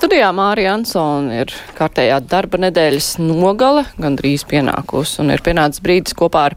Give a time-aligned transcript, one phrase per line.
[0.00, 6.46] Studijā Mārija Ansona ir kārtējā darba nedēļas nogale, gandrīz pienākusi, un ir pienācis brīdis kopā
[6.48, 6.54] ar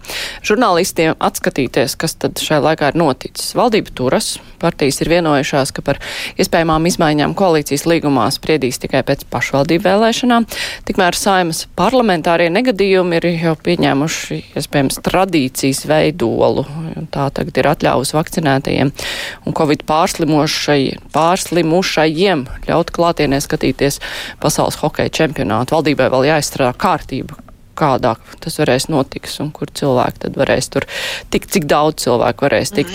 [0.47, 3.49] žurnālistiem atskatīties, kas tad šai laikā ir noticis.
[3.59, 4.29] Valdība turas,
[4.63, 5.99] partijas ir vienojušās, ka par
[6.39, 10.47] iespējamām izmaiņām koalīcijas līgumā spriedīs tikai pēc pašvaldību vēlēšanām.
[10.87, 16.63] Tikmēr saimas parlamentārie negadījumi ir jau pieņēmuši iespējams tradīcijas veidolu.
[17.11, 18.95] Tā tagad ir atļāvusi vakcinētajiem
[19.43, 23.99] un covid pārslimušajiem ļaut klātienē klātienē skatīties
[24.41, 25.75] pasaules hokeja čempionātu.
[25.75, 27.35] Valdībai vēl jāizstrādā kārtība,
[27.75, 30.85] kādā tas varēs notiks un kur cilvēki tad varēs tur
[31.31, 32.93] tikt, cik daudz cilvēku varēs tikt.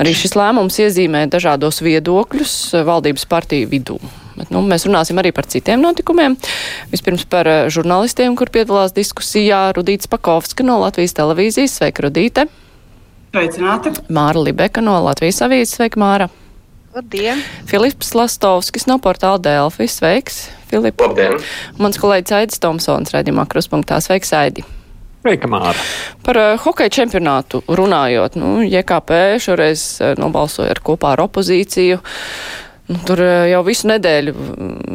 [0.00, 3.98] Arī šis lēmums iezīmē dažādos viedokļus valdības partiju vidū.
[4.36, 6.36] Bet, nu, mēs runāsim arī par citiem notikumiem.
[6.92, 11.78] Vispirms par eh, žurnālistiem, kur piedalās diskusijā Rudīts Pakovska no Latvijas televīzijas.
[11.80, 12.44] Sveika, Rudīte!
[13.32, 13.96] Sveicināti!
[14.12, 15.78] Māra Libeka no Latvijas avīzes.
[15.78, 16.28] Sveika, Māra!
[16.96, 17.42] Labdien!
[17.68, 19.84] Filips Lastovskis no portāla Delfi.
[19.84, 20.96] Sveiks, Filip!
[21.04, 21.34] Labdien!
[21.76, 23.98] Mans kolēģis Aidis Tomsons redzamā kruspunktā.
[24.00, 24.64] Sveiks, Aidi!
[25.20, 25.76] Sveika, Māra!
[26.24, 32.00] Par uh, hokeja čempionātu runājot, nu, JKP šoreiz uh, nobalsoja ar kopā ar opozīciju.
[32.88, 34.36] Nu, tur uh, jau visu nedēļu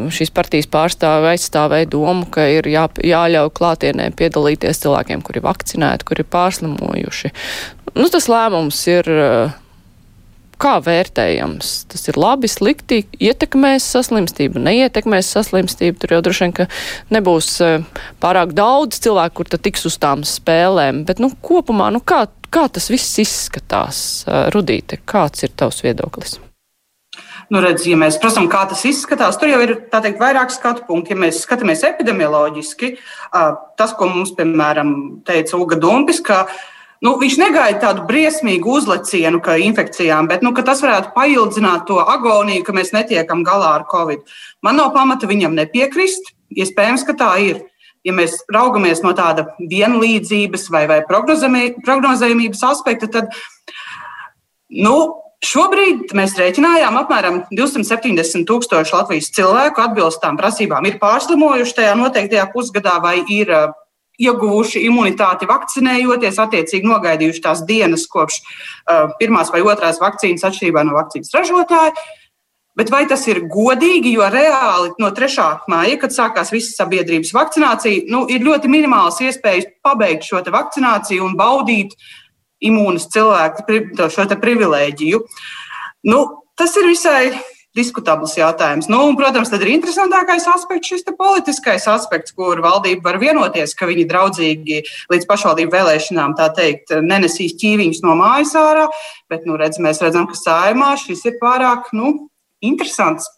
[0.09, 6.09] šīs partijas pārstāvi aizstāvēja domu, ka ir jā, jāļauj klātienē piedalīties cilvēkiem, kuri ir vakcinēti,
[6.09, 7.38] kuri ir pārslimojuši.
[7.93, 9.59] Nu, tas lēmums ir uh,
[10.62, 11.72] kā vērtējams?
[11.92, 15.98] Tas ir labi, slikti, ietekmēs saslimstību, neietekmēs saslimstību.
[16.02, 16.67] Tur jau droši vien, ka
[17.14, 21.04] nebūs eh, pārāk daudz cilvēku, kur tad tiks uz tām spēlēm.
[21.08, 24.23] Bet, nu, kopumā, nu, kā, kā tas viss izskatās?
[24.28, 26.38] Eh, Rudīte, kāds ir tavs viedoklis?
[27.52, 31.12] Nu, redz, ja mēs prasām, kā tas izskatās, tur jau ir teikt, vairāk skatu punktu.
[31.12, 32.94] Ja mēs skatāmies epidemioloģiski,
[33.76, 34.94] tas, ko mums, piemēram,
[35.28, 36.62] teica Uga Dumpis, ka uh,
[37.02, 41.98] Nu, viņš negaida tādu briesmīgu uzlecienu ka infekcijām, bet nu, ka tas varētu paildzināt to
[41.98, 44.21] agoniju, ka mēs netiekam galā ar covid.
[44.61, 46.30] Man nav pamata viņam nepiekrist.
[46.53, 47.64] Iespējams, ka tā ir.
[48.05, 53.33] Ja mēs raugamies no tāda vienlīdzības vai, vai prognozējumības aspekta, tad
[54.70, 54.95] nu,
[55.42, 62.43] Šobrīd mēs rēķinājām, apmēram 270 tūkstoši Latvijas cilvēku atbilst tām prasībām, ir pārslimojuši tajā noteiktajā
[62.53, 63.49] pusgadā vai ir
[64.21, 70.98] ieguvuši imunitāti vakcinējoties, attiecīgi nogaidījuši tās dienas kopš uh, pirmās vai otrās vakcīnas atšķirībā no
[70.98, 71.95] vakcīnas ražotāja.
[72.80, 75.48] Bet vai tas ir godīgi, jo reāli no 3.
[75.71, 81.36] māja, kad sākās visa sabiedrības vakcinācija, nu, ir ļoti minimāls iespējas pabeigt šo vakcināciju un
[81.39, 81.98] baudīt
[82.64, 85.20] imūnas cilvēku šo privilēģiju.
[86.08, 86.21] Nu,
[86.55, 87.33] tas ir visai
[87.77, 88.89] diskutabls jautājums.
[88.92, 93.87] Nu, un, protams, tad ir interesantākais aspekts, šis politiskais aspekts, kur valdība var vienoties, ka
[93.89, 94.80] viņi draudzīgi
[95.11, 98.87] līdz pašvaldību vēlēšanām, tā teikt, nenesīs ķīviņus no mājas ārā,
[99.32, 102.15] bet, nu, redz, mēs redzam, ka saimā šis ir pārāk, nu,
[102.61, 103.30] interesants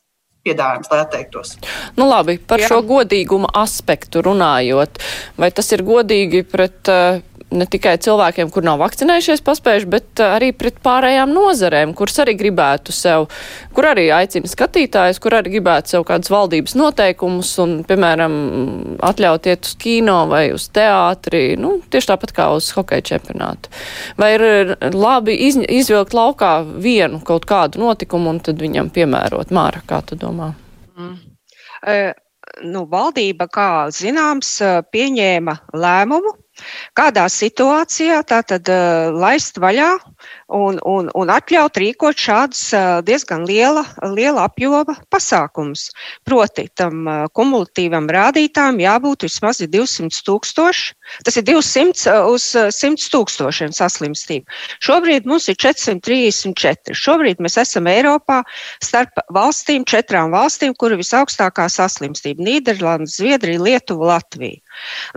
[0.43, 1.53] piedāvājums, lai atteiktos.
[1.95, 2.73] Nu, labi, par Jā.
[2.73, 4.99] šo godīguma aspektu runājot,
[5.39, 7.21] vai tas ir godīgi pret uh,
[7.53, 12.35] ne tikai cilvēkiem, kur nav vakcinējušies paspējuši, bet uh, arī pret pārējām nozarēm, kuras arī
[12.39, 13.27] gribētu sev,
[13.75, 18.37] kur arī aicina skatītājus, kur arī gribētu sev kādas valdības noteikumus un, piemēram,
[19.03, 23.71] atļaut iet uz kino vai uz teātri, nu, tieši tāpat kā uz hokeja čempionātu.
[24.19, 29.53] Vai ir labi iz, izvilkt laukā vienu kaut kādu notikumu un tad viņam piemērot?
[29.53, 30.53] Māra, kā tu domā?
[30.97, 31.15] Mm.
[31.83, 32.11] Uh
[32.61, 34.57] nu, valdība, kā zināms,
[34.93, 36.33] pieņēma lēmumu
[36.93, 39.89] Kādā situācijā tātad uh, laist vaļā
[40.53, 43.81] un, un, un atļaut rīkot šādus uh, diezgan liela,
[44.13, 45.87] liela apjoma pasākumus.
[46.27, 50.93] Proti, tam uh, kumulatīvam rādītājam jābūt vismaz 200 tūkstoši.
[51.25, 54.45] Tas ir 200 uz 100 tūkstošiem saslimstību.
[54.85, 56.93] Šobrīd mums ir 434.
[56.93, 58.43] Šobrīd mēs esam Eiropā
[58.83, 64.61] starp valstīm, četrām valstīm, kur ir visaugstākā saslimstība- Nīderlanda, Zviedrija, Lietuva, Latvija.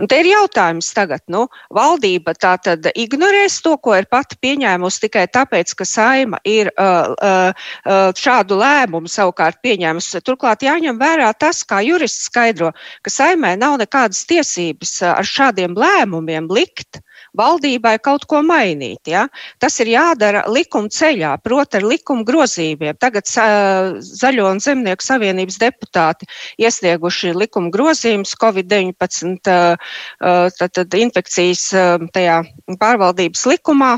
[0.01, 5.03] Un te ir jautājums tagad, nu, valdība tā tad ignorēs to, ko ir pati pieņēmusi
[5.05, 10.23] tikai tāpēc, ka saima ir uh, uh, uh, šādu lēmumu savukārt pieņēmusi.
[10.27, 15.77] Turklāt jāņem vērā tas, kā jurists skaidro, ka saimē nav nekādas tiesības uh, ar šādiem
[15.77, 17.01] lēmumiem likt
[17.37, 19.07] valdībai kaut ko mainīt.
[19.11, 19.27] Ja?
[19.61, 22.97] Tas ir jādara likuma ceļā, proti, ar likuma grozījumiem.
[23.01, 26.29] Tagad uh, Zaļo un Zemnieku savienības deputāti
[26.61, 29.95] iesnieguši likuma grozījumus Covid-19 uh,
[30.57, 32.07] tad infekcijas uh,
[32.81, 33.97] pārvaldības likumā.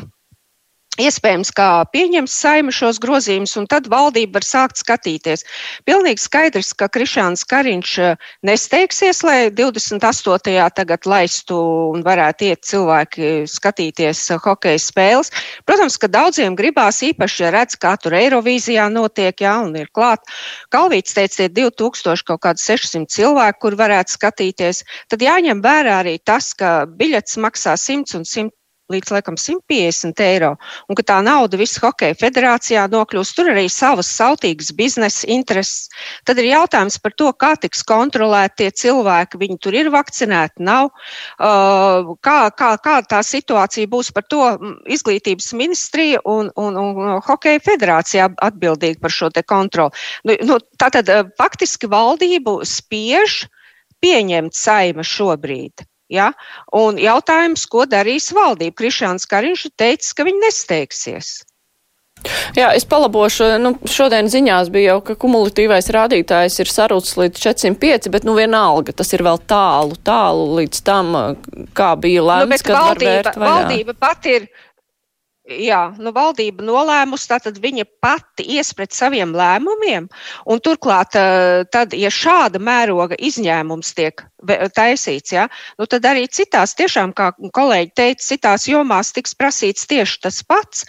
[1.00, 5.46] Iespējams, ka pieņems saima šos grozījumus, un tad valdība var sākt skatīties.
[5.88, 10.58] Pilnīgi skaidrs, ka Krišāns Kariņš eh, nesteigsies, lai 28.
[10.76, 11.56] tagad laistu
[11.94, 15.32] un varētu iet cilvēki skatīties eh, hokeja spēles.
[15.64, 20.28] Protams, ka daudziem gribās īpaši redz, kā tur Eirovīzijā notiek, jā, un ir klāt.
[20.76, 24.84] Kalvīts teica, ir 2000 kaut kādi 600 cilvēki, kur varētu skatīties.
[25.08, 28.59] Tad jāņem vērā arī tas, ka biļets maksā 100 un 100
[28.90, 30.56] līdz laikam 150 eiro,
[30.90, 35.92] un ka tā nauda viss hokeja federācijā nokļūst, tur arī savas sautīgas biznesa intereses.
[36.26, 40.90] Tad ir jautājums par to, kā tiks kontrolēti tie cilvēki, viņi tur ir vakcinēti, nav,
[40.90, 44.42] uh, kā, kā, kā tā situācija būs par to
[44.90, 49.94] izglītības ministrija un, un, un hokeja federācija atbildīgi par šo te kontroli.
[50.26, 53.44] Nu, nu, tātad faktiski valdību spiež
[54.02, 55.86] pieņemt saima šobrīd.
[56.10, 56.32] Ja?
[56.76, 58.78] Un jautājums, ko darīs valdība?
[58.82, 61.38] Krišāns Kariņš ir teicis, ka viņi nesteigsies.
[62.58, 68.10] Jā, es palabošu, nu, šodien ziņās bija jau, ka kumulatīvais rādītājs ir sarucis līdz 405,
[68.12, 71.16] bet, nu, vienalga, tas ir vēl tālu, tālu līdz tam,
[71.78, 73.54] kā bija lēmts, nu, kad valdība, var vērt vaļā.
[73.56, 74.50] Valdība pat ir
[75.50, 80.06] Jā, nu valdība nolēmusi, tātad viņa pati ies pret saviem lēmumiem,
[80.62, 81.16] turklāt,
[81.74, 84.22] tad, ja šāda mēroga izņēmums tiek
[84.78, 85.48] taisīts, ja,
[85.82, 90.86] nu tad arī citās, tiešām, kā kolēģi teica, citās jomās tiks prasīts tieši tas pats.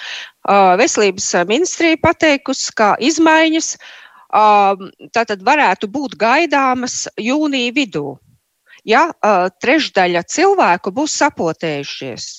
[0.82, 3.72] Veselības ministrija pateikusi, ka izmaiņas
[5.16, 8.18] tātad varētu būt gaidāmas jūnija vidū.
[8.84, 9.08] Ja
[9.64, 12.30] trešdaļa cilvēku būs sapotējušies.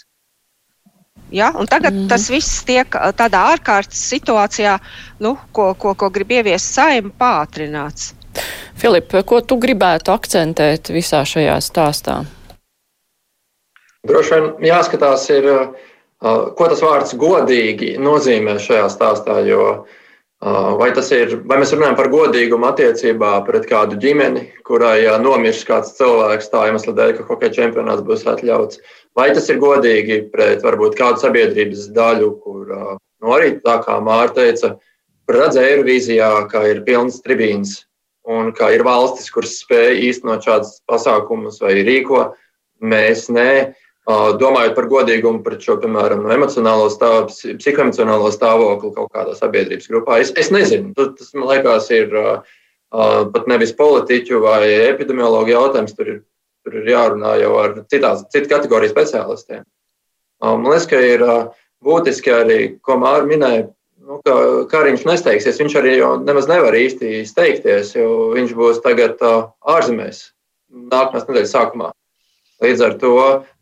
[1.32, 1.54] Ja?
[1.60, 2.10] Un tagad mm -hmm.
[2.10, 4.80] tas viss tiek tādā ārkārtas situācijā,
[5.20, 8.14] nu, ko, ko, ko grib ieviest saima, pātrināts.
[8.76, 12.26] Filip, ko tu gribētu akcentēt visā šajā stāstā?
[14.08, 15.46] Droši vien jāskatās, ir,
[16.58, 19.40] ko tas vārds godīgi nozīmē šajā stāstā.
[19.46, 19.86] Jo
[20.42, 26.50] vai, ir, vai mēs runājam par godīgumu attiecībā pret kādu ģimeni, kurai nomirs kāds cilvēks
[26.50, 28.82] tā iemesla dēļ, ka hokeja čempionāts būs atļauts,
[29.18, 34.46] Vai tas ir godīgi pret varbūt kādu sabiedrības daļu, kur nu, arī tā kā Mārta
[34.46, 34.78] teica,
[35.32, 37.82] redzēja Eirovīzijā, ka ir pilns tribīns
[38.28, 42.30] un ka ir valstis, kuras spēj īstenot šādus pasākumus vai rīko,
[42.80, 43.74] mēs ne.
[44.10, 50.34] Domājot par godīgumu, pret šo, piemēram, emocionālo stāvokli, psihoemocionālo stāvokli kaut kādā sabiedrības grupā, es,
[50.42, 50.96] es nezinu.
[50.98, 52.58] Tas, man liekas, ir uh,
[52.90, 55.94] pat nevis politiķu vai epidemiologu jautājums.
[55.96, 56.20] Tur ir
[56.62, 59.64] Tur ir jārunā jau ar citās, citu kategoriju speciālistiem.
[60.42, 61.24] Man liekas, ka ir
[61.86, 63.64] būtiski arī, ko Mārta minēja,
[64.06, 64.36] nu, ka
[64.70, 65.58] Kariņš nesteigsies.
[65.62, 65.96] Viņš arī
[66.28, 70.28] nemaz nevar īsti steigties, jo viņš būs tagad ārzemēs
[70.94, 71.90] nākamās nedēļas sākumā.
[72.62, 73.14] Līdz ar to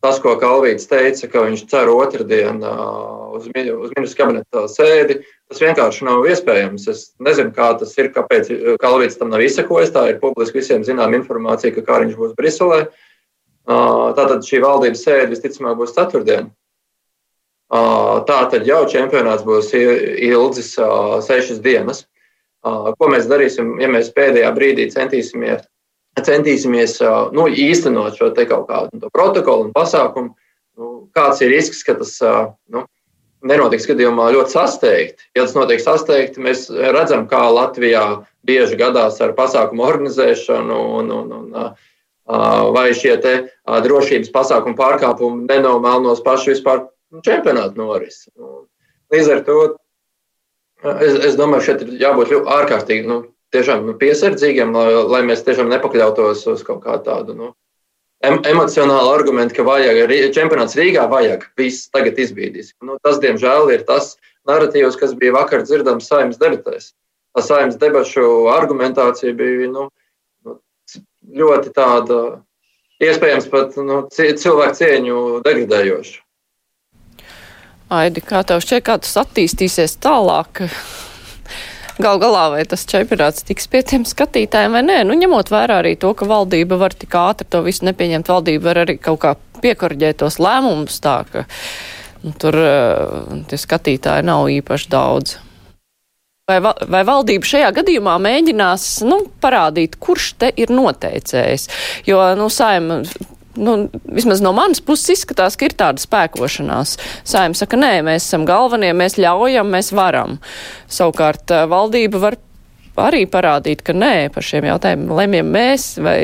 [0.04, 6.08] tas, ko Kalvīts teica, ka viņš cer otrdien uz, uz ministra kabineta sēdi, tas vienkārši
[6.08, 6.88] nav iespējams.
[6.92, 8.52] Es nezinu, kā tas ir, kāpēc
[8.82, 9.94] Kalvīts tam nav izsekojis.
[9.96, 12.82] Tā ir publiski visiem zinām informācija, ka Kāriņš būs Briselē.
[13.70, 16.52] Tātad šī valdības sēde visticamāk būs ceturtdien.
[17.70, 20.76] Tā tad jau čempionāts būs ilgs
[21.30, 22.04] sešas dienas.
[22.66, 25.69] Ko mēs darīsim, ja mēs pēdējā brīdī centīsimies
[26.26, 27.00] centīsimies
[27.36, 30.36] nu, īstenot šo kaut kādu nu, protokolu un pasākumu.
[30.80, 32.14] Nu, kāds ir risks, ka tas
[32.72, 32.86] nu,
[33.44, 35.28] nenotiks gadījumā ļoti sasteigti?
[35.36, 38.06] Ja tas notiek sasteigti, mēs redzam, kā Latvijā
[38.48, 41.58] bieži gadās ar pasākumu organizēšanu un, un, un
[42.76, 46.86] vai šie drošības pasākumu pārkāpumi nenomēlnos pašu vispār
[47.26, 48.30] čempionātu norisi.
[49.10, 49.60] Līdz ar to
[51.02, 53.24] es, es domāju, šeit ir jābūt ārkārtīgi nu,
[53.56, 57.50] tiešām piesardzīgiem, lai, lai mēs tiešām nepakļautos uz kaut kādu tādu nu,
[58.22, 62.74] emocionālu argumentu, ka vajag čempionāts Rīgā, vajag viss tagad izbīdīs.
[62.84, 64.18] Nu, tas, diemžēl, ir tas
[64.50, 66.94] narratīvs, kas bija vakar dzirdams saimnes debatēs.
[67.36, 69.88] Tā saimnes debašu argumentācija bija nu,
[70.46, 70.58] nu,
[71.42, 72.40] ļoti tāda,
[73.04, 76.18] iespējams, pat nu, cilvēku cieņu degradējoša.
[77.90, 80.68] Aidi, kā tev šķiet, kā tas attīstīsies tālāk?
[82.00, 84.98] Gal galā vai tas čempionāts tiks pie tiem skatītājiem vai nē.
[85.08, 88.84] Nu, ņemot vērā arī to, ka valdība var tik ātri to visu nepieņemt, valdība var
[88.86, 91.46] arī kaut kā piekorģēt tos lēmumus tā, ka
[92.24, 95.38] nu, tur uh, tie skatītāji nav īpaši daudz.
[96.50, 101.68] Vai, vai valdība šajā gadījumā mēģinās nu, parādīt, kurš te ir noteicējis?
[102.10, 103.04] Jo nu, saima
[103.56, 106.98] nu, vismaz no manas puses izskatās, ka ir tāda spēkošanās.
[107.28, 110.38] Saima saka, nē, mēs esam galvenie, mēs ļaujam, mēs varam.
[110.92, 112.40] Savukārt eh, valdība var
[113.00, 116.22] arī parādīt, ka nē, par šiem jautājumiem lemjam mēs, vai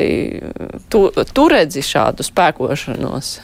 [0.92, 3.36] tu, tu redzi šādu spēkošanos?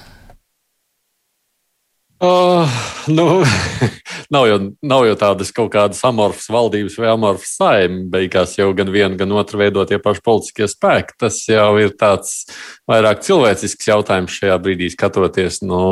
[2.22, 2.68] Uh,
[3.06, 3.42] nu,
[4.34, 8.04] nav, jau, nav jau tādas kaut kādas amorfas valdības vai amorfas saimnes.
[8.12, 11.16] Beigās jau gan viena, gan otra veido tie paši politiskie spēki.
[11.18, 12.44] Tas jau ir tāds
[12.86, 15.64] vairāk cilvēcisks jautājums šajā brīdī skatoties.
[15.66, 15.82] Nu,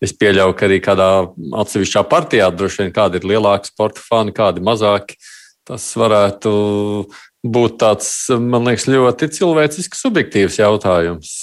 [0.00, 1.10] es pieļauju, ka arī kādā
[1.60, 5.20] atsevišķā partijā droši vien kādi ir lielāki sporta fani, kādi mazāki.
[5.68, 6.56] Tas varētu
[7.52, 11.42] būt tāds, man liekas, ļoti cilvēcisks, subjektīvs jautājums.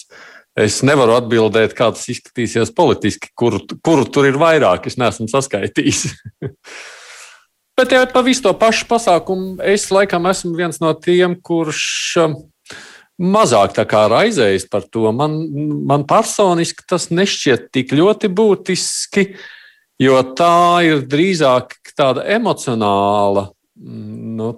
[0.53, 4.85] Es nevaru atbildēt, kā tas izskatīsies politiski, kuru, kuru tur ir vairāk.
[4.85, 6.05] Es neesmu saskaitījis.
[7.77, 11.81] Bet ja par visu to pašu pasākumu es laikam esmu viens no tiem, kurš
[12.21, 12.35] um,
[13.17, 15.07] mazāk raizējas par to.
[15.09, 15.39] Man,
[15.89, 19.25] man personiski tas nešķiet tik ļoti būtiski,
[20.05, 23.49] jo tā ir drīzāk tāda emocionāla
[23.81, 24.53] nu,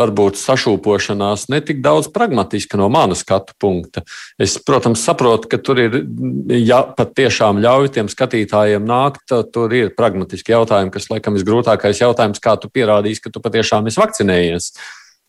[0.00, 4.02] varbūt sašūpošanās netik daudz pragmatiska no manas skatu punkta.
[4.40, 6.00] Es, protams, saprotu, ka tur ir,
[6.56, 12.42] ja pat tiešām ļauj tiem skatītājiem nākt, tur ir pragmatiski jautājumi, kas laikam visgrūtākais jautājums,
[12.42, 14.72] kā tu pierādīsi, ka tu patiešām esi vakcinējies.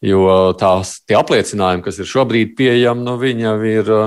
[0.01, 0.25] Jo
[0.57, 3.97] tās apliecinājumi, kas ir šobrīd pieejami, nu, viņi ir.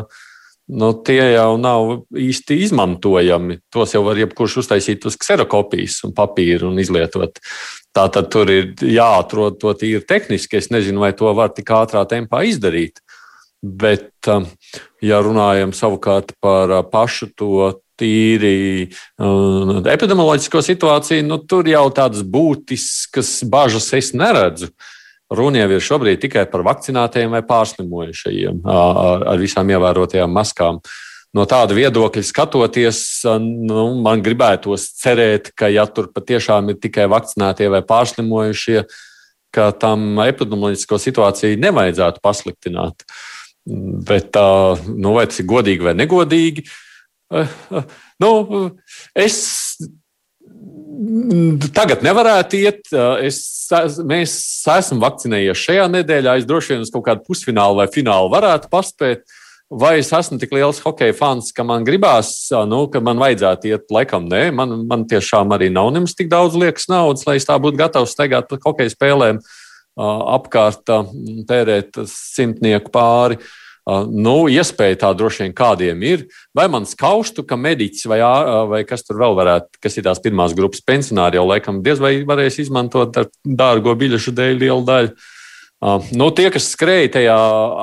[0.64, 3.59] Nu, tie jau nav īsti izmantojami.
[3.68, 7.37] Tos jau var jebkurš uztaisīt uz kserokopijas un papīra un izlietot.
[7.94, 10.58] Tā tad tur ir jāatrod to tīri tehniski.
[10.58, 12.98] Es nezinu, vai to var tik ātrā tempā izdarīt.
[13.64, 14.48] Bet, um,
[15.00, 22.26] ja runājam savukārt par uh, pašu to tīri uh, epidemioloģisko situāciju, nu, tur jau tādas
[22.26, 24.68] būtiskas bažas es neredzu.
[25.34, 30.82] Runa jau ir šobrīd tikai par vakcinētajiem vai pārslimojušajiem ar, ar visām ievērotajām maskām.
[30.82, 33.00] Uh, no tāda viedokļa skatoties,
[33.42, 38.84] nu, man gribētos cerēt, ka, ja tur patiešām ir tikai vakcinētie vai pārslimojušie,
[39.54, 43.04] ka tam epidemioloģisko situāciju nevajadzētu pasliktināt.
[43.64, 46.66] Bet nu, vai tas ir godīgi vai negodīgi?
[48.22, 48.28] Nu,
[49.18, 49.38] es
[51.74, 52.90] tagad nevarētu iet.
[53.24, 53.38] Es,
[54.06, 54.34] mēs
[54.70, 56.36] esam vakcinējies šajā nedēļā.
[56.38, 59.24] Es droši vien uz kaut kādu pusfinālu vai finālu varētu paspēt.
[59.24, 59.40] Uh,
[59.74, 62.30] Vai es esmu tik liels hockey fans, ka man gribās,
[62.70, 63.88] nu, ka man vajadzētu iet?
[63.90, 67.56] Laikam, nē, man, man tiešām arī nav nemaz tik daudz liekas naudas, lai es tā
[67.58, 69.42] būtu gatavs steigāt pa hockey spēlēm
[69.98, 70.86] apkārt,
[71.50, 73.40] tērēt simtnieku pāri.
[73.84, 76.24] Nu, iespēja tā droši vien kādiem ir.
[76.56, 78.22] Vai man skaustu, ka mediķis vai,
[78.70, 82.16] vai kas tur vēl varētu, kas ir tās pirmās grupas pensionāri, jau laikam diez vai
[82.24, 85.16] varēs izmantot ar dārgo biļešu dēļ lielu daļu.
[85.84, 87.34] Uh, nu, tie, kas skrēja tajā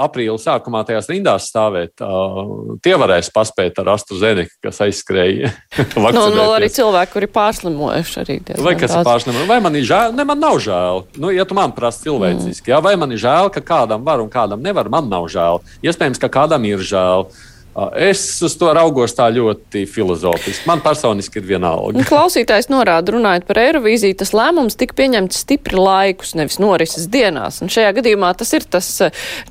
[0.08, 5.52] aprīļa sākumā, tajās rindās stāvēt, uh, tie varēs paspēt ar AstraZeneca, kas aizskrēja.
[6.18, 8.40] nu, nu, arī cilvēki, kuri pārslimojuši arī.
[8.58, 9.52] Vai kas ir pārslimojuši?
[9.52, 10.18] Vai man ir žēl?
[10.18, 11.06] Ne, man nav žēl.
[11.22, 12.74] Nu, ja tu man prasa cilvēciski, mm.
[12.74, 15.62] jā, vai man ir žēl, ka kādam var un kādam nevar, man nav žēl.
[15.86, 17.30] Iespējams, ka kādam ir žēl.
[17.30, 17.48] Uh,
[17.96, 20.66] Es uz to raugos tā ļoti filozofiski.
[20.68, 21.96] Man personiski ir vienalga.
[21.96, 27.62] Nu, klausītājs norāda, runājot par Eirovīziju, tas lēmums tika pieņemts stipri laikus, nevis norises dienās.
[27.64, 28.90] Un šajā gadījumā tas ir tas,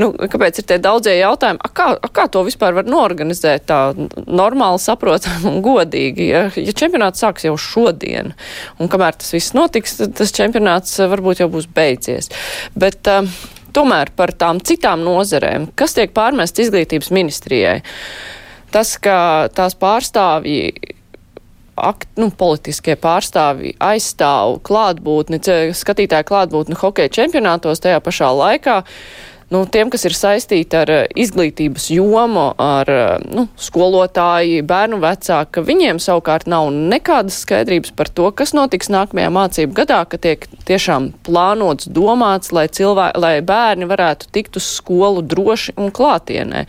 [0.02, 3.80] nu, kāpēc ir tie daudzie jautājumi, a kā, a kā to vispār var norganizēt tā
[4.26, 6.26] normāli, saprotami un godīgi.
[6.28, 8.34] Ja, ja čempionāts sāks jau šodien,
[8.76, 12.28] un kamēr tas viss notiks, tas čempionāts varbūt jau būs beidzies.
[12.76, 13.24] Bet, uh,
[13.76, 17.80] Tomēr par tām citām nozerēm, kas tiek pārmests izglītības ministrijai,
[18.74, 20.96] tas, ka tās pārstāvji
[21.80, 25.40] akt, nu, politiskie pārstāvji aizstāv klātbūtni,
[25.76, 28.80] skatītāju klātbūtni hokeja čempionātos tajā pašā laikā
[29.50, 35.50] nu, tiem, kas ir saistīti ar eh, izglītības jomu, ar eh, nu, skolotāji, bērnu vecāki,
[35.56, 40.46] ka viņiem savukārt nav nekādas skaidrības par to, kas notiks nākamajā mācību gadā, ka tiek
[40.70, 46.64] tiešām plānots, domāts, lai, cilvē, lai bērni varētu tikt uz skolu droši un klātienē.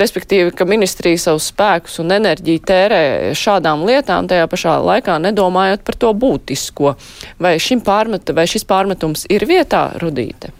[0.00, 3.02] Respektīvi, ka ministrija savus spēkus un enerģiju tērē
[3.38, 6.94] šādām lietām, tajā pašā laikā nedomājot par to būtisko.
[7.42, 7.56] Vai,
[7.90, 10.59] pārmet, vai šis pārmetums ir vietā, Rudīte?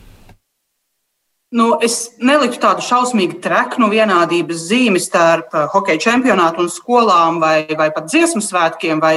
[1.50, 7.64] Nu, es neliktu tādu šausmīgu treknu vienādības zīmi starp uh, hokeja čempionātu un skolām, vai,
[7.75, 9.16] vai pat dziesmu svētkiem, vai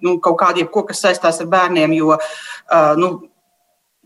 [0.00, 1.92] nu, kaut kādiem, ko, kas saistās ar bērniem.
[1.92, 3.10] Jo, uh, nu,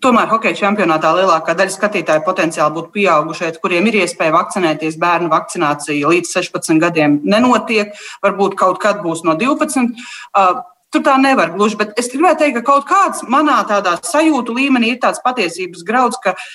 [0.03, 4.99] tomēr hokeja čempionātā lielākā daļa skatītāju potenciāli būtu pieaugušie, kuriem ir iespēja vakcinēties.
[4.99, 7.95] Bērnu vakcinācija līdz 16 gadiem nenotiek,
[8.27, 9.95] varbūt kaut kad būs no 12.
[10.35, 14.55] Uh, Tur tā nevar gluži, bet es gribēju teikt, ka kaut kāds manā tādā sajūtu
[14.57, 16.47] līmenī ir tāds patiesības grauds, ka uh,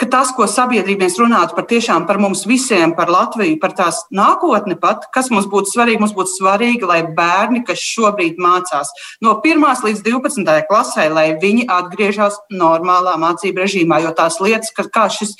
[0.00, 4.00] ka tas, ko sabiedrība mēs runātu par tiešām par mums visiem, par Latviju, par tās
[4.14, 8.92] nākotni pat, kas mums būtu svarīgi, mums būtu svarīgi, lai bērni, kas šobrīd mācās
[9.24, 14.88] no 1 līdz 12 klasē, lai viņi atgriežas normālā mācību režīmā, jo tās lietas, ka,
[14.88, 15.36] kā šis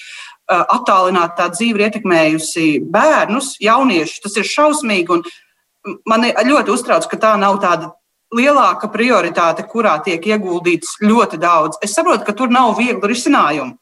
[0.51, 5.17] attālināta dzīve ir ietekmējusi bērnus, jauniešus, tas ir šausmīgi.
[5.17, 7.93] Un, mani ļoti uztrauc, ka tā nav tāda
[8.35, 11.79] lielāka prioritāte, kurā tiek ieguldīts ļoti daudz.
[11.83, 13.77] Es saprotu, ka tur nav viegli risinājumu.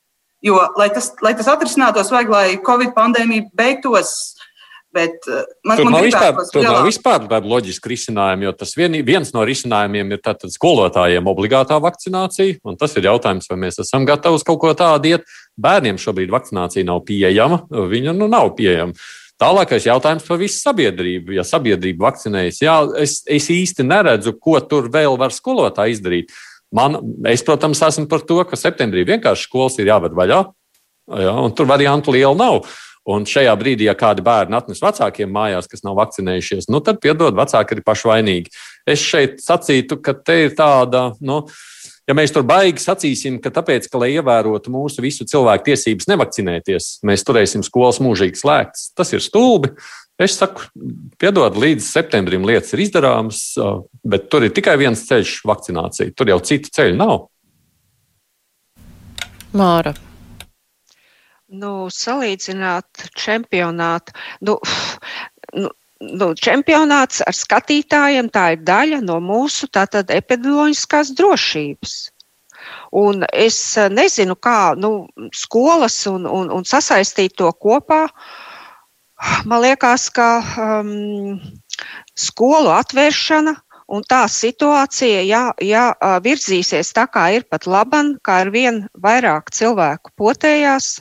[0.44, 4.34] Jo, lai tas, lai tas atrisinātos, vajag, lai Covid pandēmija beigtos.
[4.94, 8.70] Bet uh, man, tur man nav vispār, tur nav vispār tāda loģiska risinājuma, jo tas
[8.78, 12.62] vien, viens no risinājumiem ir tātad skolotājiem obligātā vakcinācija.
[12.64, 15.28] un Tas ir jautājums, vai mēs esam gatavi uz kaut ko tādu iet.
[15.60, 18.96] Bērniem šobrīd vakcinācija nav pieejama, viņa nu nav pieejama.
[19.38, 21.36] Tālākais jautājums par visu sabiedrību.
[21.36, 26.32] Ja sabiedrība vakcinējas, jā, es, es īsti neredzu, ko tur vēl var skolotāji izdarīt.
[26.74, 26.98] Man,
[27.30, 30.42] es, protams, esmu par to, ka septembrī vienkārši skolas ir jāved vaļā,
[31.24, 32.68] jā, un tur variantu liela nav.
[33.08, 37.32] Un šajā brīdī, ja kādi bērni atnes vecākiem mājās, kas nav vakcinējušies, nu, tad, piedod,
[37.38, 38.52] vecāki ir paši vainīgi.
[38.84, 41.38] Es šeit sacītu, ka te ir tāda, nu,
[42.04, 46.90] ja mēs tur baigi sacīsim, ka tāpēc, ka, lai ievērotu mūsu visu cilvēku tiesības nevakcinēties,
[47.08, 49.72] mēs turēsim skolas mūžīgi slēgtas, tas ir stulbi.
[50.18, 50.64] Es saku,
[51.14, 53.42] piedod, līdz septembrim lietas ir izdarāmas,
[54.02, 56.14] bet tur ir tikai viens ceļš- vakcinācija.
[56.18, 57.28] Tur jau citu ceļu nav.
[59.54, 59.94] Māra.
[61.48, 64.12] Nu, salīdzināt čempionātu.
[64.42, 64.58] Nu,
[65.54, 65.70] nu,
[66.00, 71.94] nu, čempionāts ar skatītājiem tā ir daļa no mūsu tātad epidemioloģiskās drošības.
[72.98, 73.60] Un es
[73.94, 78.08] nezinu, kā nu, skolas un, un, un sasaistīt to kopā.
[79.44, 80.28] Man liekas, ka
[80.62, 81.38] um,
[82.14, 83.54] skolu atvēršana
[83.90, 88.84] un tā situācija, ja, ja ā, virzīsies tā, kā ir pat laban, kā ar vien
[88.94, 90.98] vairāk cilvēku potējās,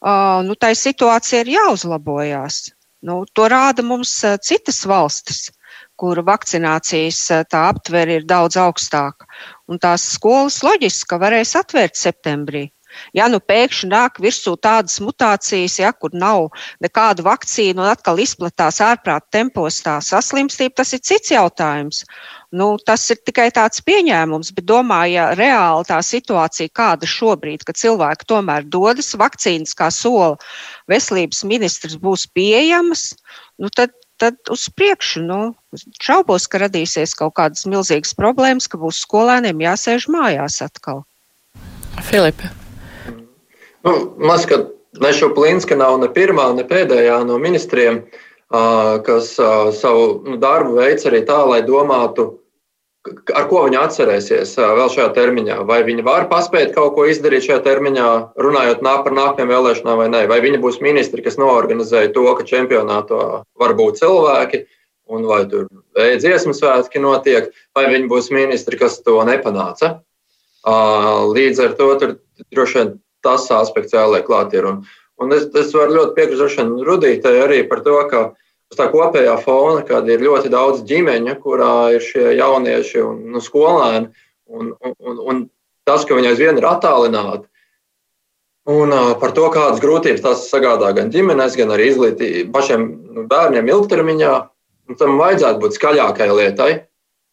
[0.00, 0.14] ā,
[0.46, 2.62] nu, tai situācija ir jāuzlabojās.
[3.02, 5.50] Nu, to rāda mums ā, citas valstis,
[5.98, 9.28] kur vakcinācijas ā, tā aptvere ir daudz augstāka.
[9.68, 12.70] Un tās skolas loģiski varēs atvērt septembrī.
[13.16, 16.50] Ja nu pēkšņi nāk virsū tādas mutācijas, ja, kur nav
[16.84, 22.04] nekādu vakcīnu un atkal izplatās ārprāt tempos tā saslimstība, tas ir cits jautājums.
[22.52, 27.72] Nu, tas ir tikai tāds pieņēmums, bet domāju, ja reāli tā situācija, kāda šobrīd, ka
[27.72, 30.36] cilvēki tomēr dodas vakcīnas, kā sola
[30.92, 33.14] veselības ministrs, būs pieejamas,
[33.56, 35.24] nu, tad, tad uz priekšu.
[35.24, 35.40] Nu,
[36.04, 41.06] šaubos, ka radīsies kaut kādas milzīgas problēmas, ka būs skolēniem jāsēž mājās atkal.
[42.04, 42.52] Filipa.
[43.82, 44.64] Nu, Maz, ka
[45.00, 48.02] Nešuplinska nav ne pirmā, ne pēdējā no ministriem,
[49.06, 49.32] kas
[49.78, 52.26] savu nu, darbu veids arī tā, lai domātu,
[53.34, 55.56] ar ko viņi atcerēsies vēl šajā termiņā.
[55.66, 58.10] Vai viņi var paspēt kaut ko izdarīt šajā termiņā,
[58.44, 60.22] runājot nā par nākamajām vēlēšanām vai nē.
[60.30, 64.64] Vai viņi būs ministri, kas noorganizēja to, ka čempionātā var būt cilvēki,
[65.10, 65.66] un vai tur
[65.96, 69.96] dziesmu svētki notiek, vai viņi būs ministri, kas to nepanāca.
[71.32, 72.14] Līdz ar to tur
[72.52, 72.92] droši vien
[73.24, 74.54] tas aspekts jāliek klāt.
[74.58, 74.68] Ir.
[74.68, 74.82] Un,
[75.22, 78.24] un es, es varu ļoti piekrist Rudītai arī par to, ka
[78.72, 83.42] uz tā kopējā fona, kad ir ļoti daudz ģimeņu, kurā ir šie jaunieši un nu,
[83.44, 84.12] skolēni,
[84.48, 85.42] un, un, un, un
[85.88, 87.48] tas, ka viņi aizvien ir attālināti.
[88.72, 93.24] Un uh, par to, kādas grūtības tas sagādā gan ģimenēs, gan arī izglītī, pašiem nu,
[93.30, 94.34] bērniem ilgtermiņā,
[95.00, 96.72] tam vajadzētu būt skaļākai lietai.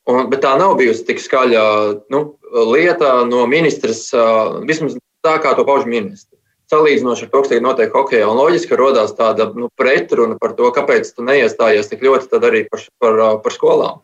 [0.10, 1.63] Un, bet tā nav bijusi tik skaļa
[2.10, 2.23] nu,
[2.71, 6.27] lieta no ministrs, uh, vismaz tā kā to pauž ministrs.
[6.69, 10.53] Salīdzinoši ar to, kas tagad notiek hokeja, un loģiski ka rodās tāda nu, pretruna par
[10.58, 14.03] to, kāpēc tu neiestājies tik ļoti arī par, par, par skolām.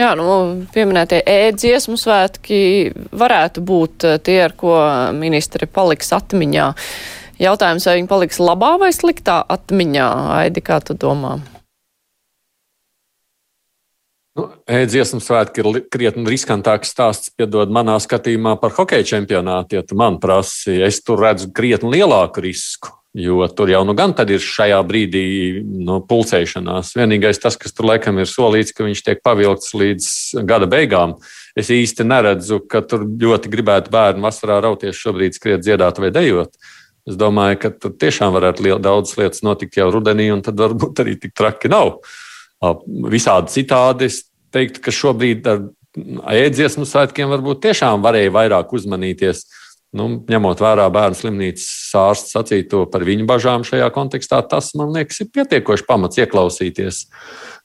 [0.00, 0.26] Jā, nu,
[0.72, 2.60] pieminētie ēdziesmu svētki
[3.16, 4.76] varētu būt eh, tie, ar ko
[5.16, 6.68] ministri paliks atmiņā.
[7.40, 10.08] Jautājums, vai viņi paliks labā vai sliktā atmiņā,
[10.42, 11.38] Aidi, kā tu domā?
[14.38, 19.80] Nu, Ēdziesmu svētki ir krietni riskantāks stāsts, piedod manā skatījumā par hokeja čempionātu.
[19.80, 22.94] Ja tu man prasi, es tur redzu krietni lielāku risku.
[23.10, 25.24] Jo tur jau nu gan ir šajā brīdī
[25.66, 26.92] no pulcēšanās.
[26.94, 30.06] Vienīgais tas, kas tur laikam ir solīts, ka viņš tiek pavilkts līdz
[30.46, 31.16] gada beigām.
[31.58, 36.54] Es īsti neredzu, ka tur ļoti gribētu bērnu vasarā rauties šobrīd skriet dziedāt vai dejot.
[37.10, 41.02] Es domāju, ka tur tiešām varētu liel, daudz lietas notikt jau rudenī, un tad varbūt
[41.02, 41.96] arī tik traki nav.
[41.98, 42.29] Ā,
[42.60, 45.62] Visādi citādi es teiktu, ka šobrīd ar
[46.34, 49.46] ēdziesmu svētkiem varbūt tiešām varēja vairāk uzmanīties.
[49.96, 51.64] Nu, ņemot vērā bērnu slimnīcas
[51.98, 57.00] ārsts sacīto par viņu bažām šajā kontekstā, tas man liekas, ir pietiekoši pamats ieklausīties.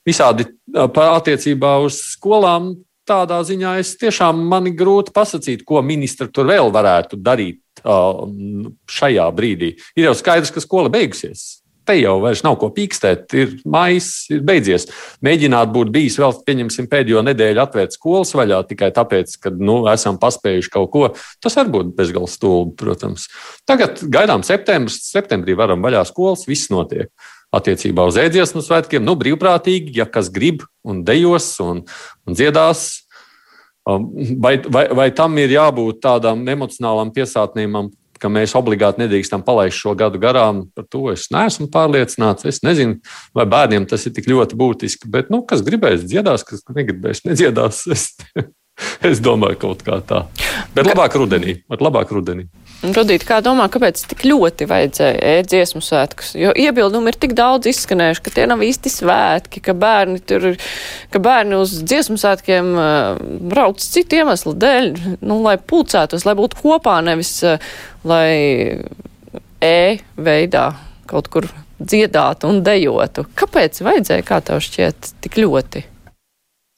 [0.06, 2.72] Visādi attiecībā uz skolām
[3.06, 7.62] tādā ziņā es tiešām man ir grūti pasakīt, ko ministra tur vēl varētu darīt
[8.90, 9.76] šajā brīdī.
[9.94, 11.60] Ir jau skaidrs, ka skola beigusies.
[11.86, 13.30] Te jau vairs nav ko pīkstēt.
[13.38, 14.88] Ir maijs, ir beidzies.
[15.24, 20.20] Mēģināt būt bijis vēl, pieņemsim, pēdējo nedēļu atvērt skolas vaļā tikai tāpēc, ka nu, esam
[20.22, 21.06] paspējuši kaut ko.
[21.42, 23.28] Tas var būt bezgalīgi stulbi, protams.
[23.68, 27.12] Tagad gaidām septembris, septembrī varam vaļā skolas, viss notiek.
[27.54, 31.84] Attiecībā uz ēdziesmu svētkiem, nu, brīvprātīgi, ja kas grib un dejos un,
[32.26, 32.88] un dziedās,
[33.86, 34.10] um,
[34.42, 39.94] Vai, vai, vai tam ir jābūt tādām emocionālām piesātnījumam, ka mēs obligāti nedrīkstam palaist šo
[39.98, 40.66] gadu garām.
[40.76, 42.46] Par to es neesmu pārliecināts.
[42.48, 43.00] Es nezinu,
[43.36, 45.10] vai bērniem tas ir tik ļoti būtiski.
[45.12, 47.84] Bet, nu, kas gribēs dziedās, kas negribēs nedziedās.
[47.92, 48.10] Es,
[49.10, 50.26] es domāju, kaut kā tā.
[50.76, 51.60] Bet labāk rudenī.
[51.72, 52.48] Labāk rudenī.
[52.84, 56.34] Rudīt, kā domā, kāpēc tik ļoti vajadzēja ēst dziesmu svētkus?
[56.36, 60.50] Jo iebildumi ir tik daudz izskanējuši, ka tie nav īsti svētki, ka bērni tur,
[61.12, 64.92] ka bērni uz dziesmu svētkiem uh, brauc citu iemeslu dēļ,
[65.24, 67.56] nu, lai pulcētos, lai būtu kopā, nevis uh,
[68.06, 68.82] lai
[69.62, 69.78] e
[70.16, 70.66] veidā
[71.10, 73.26] kaut kur dziedātu un dejotu.
[73.36, 75.84] Kāpēc vajadzēja, kā tev šķiet, tik ļoti?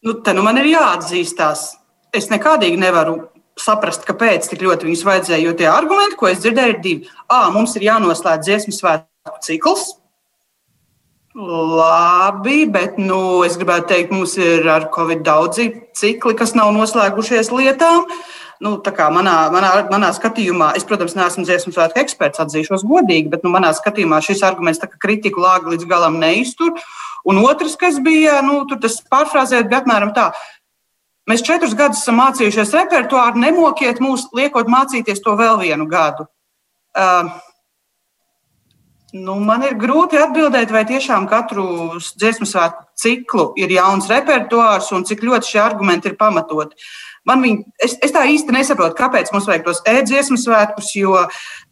[0.07, 1.69] Nu, te nu man ir jāatzīstās.
[2.15, 3.19] Es nekādīgi nevaru
[3.59, 5.45] saprast, kāpēc tik ļoti viņus vajadzēja.
[5.45, 7.15] Jo tie argumenti, ko es dzirdēju, ir divi.
[7.29, 9.91] A, mums ir jānoslēdz dziesmu svētku cikls.
[11.39, 17.53] Labi, bet nu, es gribētu teikt, mums ir ar Covid daudzi cikli, kas nav noslēgušies
[17.55, 18.09] lietām.
[18.65, 18.75] Nu,
[19.15, 23.71] manā, manā, manā skatījumā, es, protams, neesmu dziesmu svētku eksperts, atzīšos godīgi, bet nu, manā
[23.77, 26.75] skatījumā šis arguments kritiku lāga līdz galam neiztur.
[27.29, 30.33] Un otrs, kas bija, nu, tas pārfrāzēt, bija apmēram tā,
[31.29, 36.25] Mēs četrus gadus esam mācījušies repertuāru, nemokiet mūs, liekot mācīties to vēl vienu gadu.
[36.97, 37.29] Uh,
[39.13, 45.05] nu, man ir grūti atbildēt, vai tiešām katru dziesmu svētku ciklu ir jauns repertuārs un
[45.09, 46.81] cik ļoti šie argumenti ir pamatoti.
[47.29, 51.27] Man viņi, es, es tā īsti nesaprotu, kāpēc mums vajag tos e-dziesmu svētkus, jo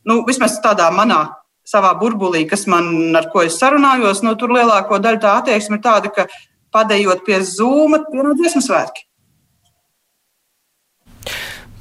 [0.09, 1.23] nu, vismaz tādā manā
[1.67, 5.85] savā burbulī, kas man ar ko es sarunājos, nu, tur lielāko daļu tā attieksme ir
[5.87, 6.29] tāda, ka
[6.77, 9.07] padējot pie zūma, pienāk dziesmu svētki.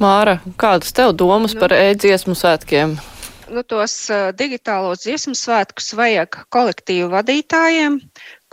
[0.01, 2.97] Māra, kādas tev domas nu, par ēdziesmu svētkiem?
[3.45, 7.99] Nu, tos uh, digitālos dziesmu svētkus vajag kolektīvu vadītājiem,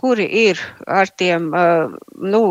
[0.03, 0.59] kuri ir
[0.91, 2.43] ar tiem uh, nu,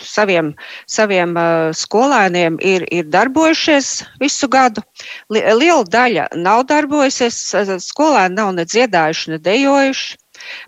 [0.00, 0.54] saviem,
[0.88, 3.90] saviem uh, skolēniem, ir, ir darbojušies
[4.22, 4.80] visu gadu.
[5.28, 7.42] Liela daļa nav darbojusies,
[7.84, 10.20] skolēni nav ne dziedājuši, ne dejojuši.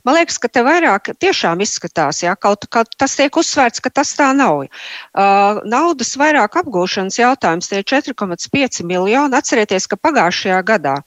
[0.05, 4.13] Man liekas, ka te vairāk tiešām izskatās, ja kaut, kaut tas tiek uzsvērts, ka tas
[4.19, 4.67] tā nav.
[4.67, 9.41] Uh, naudas vairāk apgūšanas jautājums tie ir 4,5 miljoni.
[9.41, 10.99] Atcerieties, ka pagājušajā gadā.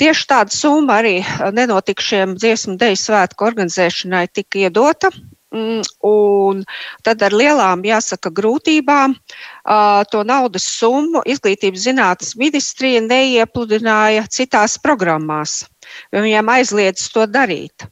[0.00, 1.20] Tieši tāda summa arī
[1.54, 5.12] nenotikšiem dziesmu deju svētku organizēšanai tika iedota.
[5.54, 6.64] Mm, un
[7.06, 15.60] tad ar lielām, jāsaka, grūtībām uh, to naudas summu izglītības zinātnes ministrija neiepludināja citās programmās
[16.14, 17.86] viņiem aizliedz to darīt.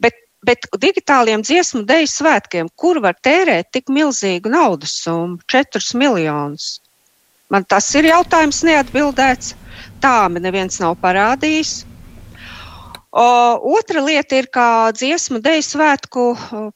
[0.00, 6.78] Bet, bet digitāliem dziesmu deju svētkiem, kur var tērēt tik milzīgu naudas summu- 4 miljonus?
[7.50, 9.54] Man tas ir jautājums neatbildēts.
[10.02, 11.72] Tā man neviens nav parādījis.
[13.12, 13.24] O,
[13.76, 16.22] otra lieta ir, ka dziesmu deju svētku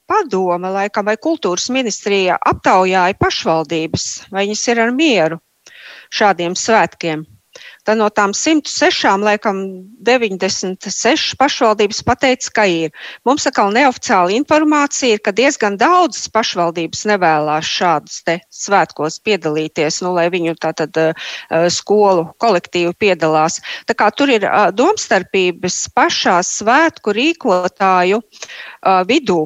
[0.07, 5.41] padome, laikam, vai kultūras ministrija aptaujāja pašvaldības, vai viņas ir ar mieru
[6.13, 7.25] šādiem svētkiem.
[7.87, 9.61] Tad no tām 106, laikam
[10.07, 12.95] 96 pašvaldības pateica, ka ir.
[13.29, 20.17] Mums atkal neoficiāla informācija ir, ka diezgan daudzas pašvaldības nevēlās šādus te svētkos piedalīties, nu,
[20.19, 21.29] lai viņu tātad uh,
[21.71, 23.61] skolu kolektīvi piedalās.
[23.87, 29.45] Tā kā tur ir uh, domstarpības pašā svētku rīkotāju uh, vidū.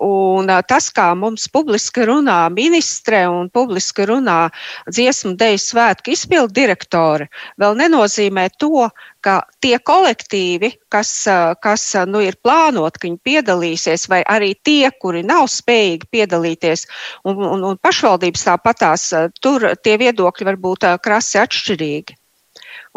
[0.00, 4.48] Un tas, kā mums publiski runā ministre un publiski runā
[4.88, 7.26] dziesmu deju svētku izpildu direktori,
[7.60, 8.88] vēl nenozīmē to,
[9.20, 11.12] ka tie kolektīvi, kas,
[11.60, 16.86] kas nu, ir plānoti, ka viņi piedalīsies, vai arī tie, kuri nav spējīgi piedalīties,
[17.28, 19.10] un, un, un pašvaldības tāpatās,
[19.44, 22.19] tur tie viedokļi var būt krasi atšķirīgi.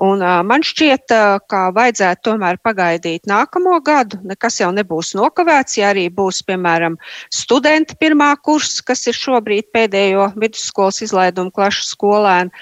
[0.02, 4.20] Un, uh, man šķiet, uh, ka vajadzētu tomēr pagaidīt nākamo gadu.
[4.28, 6.98] Nekas jau nebūs nokavēts, ja arī būs, piemēram,
[7.34, 12.54] studenti pirmā kursa, kas ir šobrīd pēdējo vidusskolas izlaidumu klašu skolēni.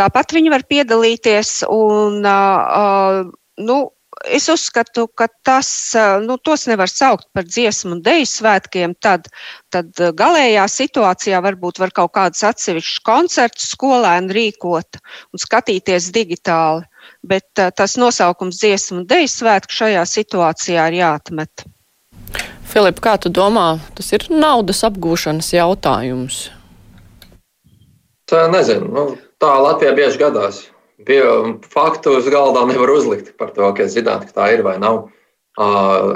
[0.00, 3.24] Tāpat viņi var piedalīties un, uh,
[3.60, 3.80] nu,
[4.24, 5.70] es uzskatu, ka tas,
[6.24, 8.94] nu, tos nevar saukt par dziesmu un deju svētkiem.
[9.00, 9.30] Tad,
[9.72, 15.00] tad galējā situācijā varbūt var kaut kādus atsevišķus koncertus skolēni rīkot
[15.32, 16.86] un skatīties digitāli.
[17.24, 21.64] Bet tas nosaukums dziesmu un deju svētku šajā situācijā ir jāatmet.
[22.70, 26.44] Filip, kā tu domā, tas ir naudas apgūšanas jautājums?
[28.30, 28.86] Tā nezinu.
[28.94, 29.04] Nu,
[29.42, 30.60] tā Latvijā bieži gadās.
[31.06, 31.20] Pie
[31.72, 35.08] faktu uz galda nevar uzlikt par to, ka es zinātu, ka tā ir vai nav.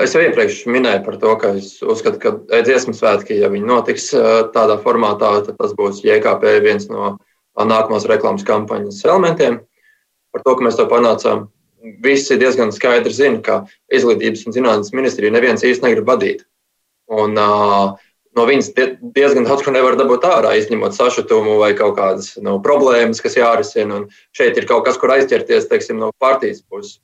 [0.04, 4.10] Es jau iepriekš minēju par to, ka es uzskatu, ka dziesmu svētki, ja viņi notiks
[4.54, 7.16] tādā formātā, tad tas būs JKP viens no
[7.58, 9.60] nākamās reklāmas kampaņas elementiem.
[10.34, 11.48] Par to, ka mēs to panācām,
[12.02, 13.60] visi diezgan skaidri zina, ka
[13.92, 16.46] izglītības un zinātnes ministrija neviens īsti negrib vadīt.
[17.12, 17.94] Un, uh,
[18.34, 18.70] no viņas
[19.14, 24.02] diezgan daudz ko nevar dabūt ārā, izņemot sašutumu vai kaut kādas nu, problēmas, kas jārisina.
[24.02, 26.98] Un šeit ir kaut kas, kur aizķerties teiksim, no partijas puses.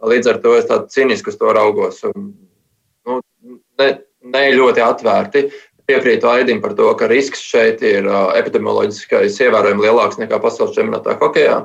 [0.00, 2.00] Līdz ar to es tādu cinisku to raugos.
[2.08, 2.30] Un,
[3.08, 3.18] nu,
[3.80, 3.90] ne,
[4.32, 5.44] ne ļoti atvērti.
[5.90, 8.06] Piekrītu Aidim par to, ka risks šeit ir
[8.38, 11.64] epidemioloģiskais ievērojami lielāks nekā pasaules čempionātā hokeja.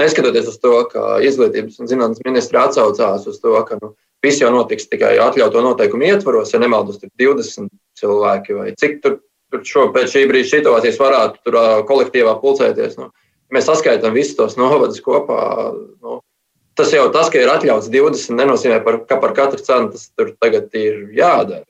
[0.00, 3.92] Neskatoties uz to, ka izglītības un zinātnes ministri atsaucās uz to, ka nu,
[4.24, 9.18] viss jau notiks tikai atļautu noteikumu ietvaros, ja nemaldos, tur 20 cilvēki vai cik tur,
[9.52, 12.98] tur šo, pēc šī brīža situācijas varētu tur kolektīvā pulcēties.
[13.00, 13.10] Nu,
[13.54, 15.40] mēs saskaitām visus tos novadus kopā.
[16.02, 16.20] Nu,
[16.78, 20.34] tas jau tas, ka ir atļauts 20, nenozīmē, par, ka par katru cenu tas tur
[20.42, 21.64] tagad ir jādara.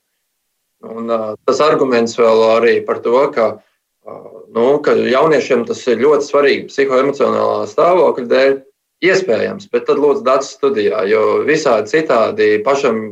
[0.85, 3.47] Un, uh, tas arguments vēl arī par to, ka,
[4.07, 8.53] uh, nu, ka jauniešiem tas ir ļoti svarīgi psihoemocionālā stāvokļa dēļ.
[9.05, 13.03] Iespējams, bet tad lūdzu datus studijā, jo visādi citādi pašam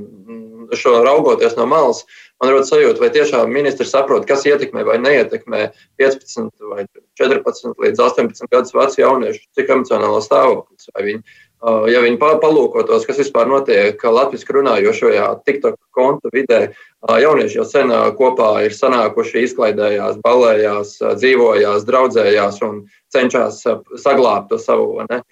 [0.74, 2.00] šo raugoties no malas,
[2.42, 5.60] man rodas sajūta, vai tiešām ministrs saprot, kas ietekmē vai neietekmē
[6.02, 6.88] 15 vai
[7.20, 10.90] 14 līdz 18 gadus vecu jauniešu psihoemocionālo stāvokli.
[10.96, 11.22] Vai viņi
[11.64, 16.60] Ja viņi palūkotos, kas vispār notiek latviešu runājošajā TikTok kontu vidē,
[17.08, 23.64] jaunieši jau sen kopā ir sanākuši, izklaidējās, balējās, dzīvojās, draudzējās un cenšas
[24.04, 25.22] saglabāt to savu ne,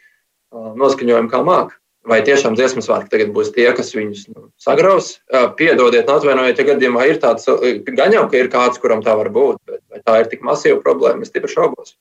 [0.55, 1.77] noskaņojumu kā māku.
[2.05, 5.14] Vai tiešām dziesmu svētki tagad būs tie, kas viņus nu, sagraus?
[5.57, 7.49] Piedodiet, atvainojiet, ja gadījumā ir tāds,
[7.97, 11.25] gan jau, ka ir kāds, kuram tā var būt, bet tā ir tik masīva problēma,
[11.25, 11.97] es stipri šaubos.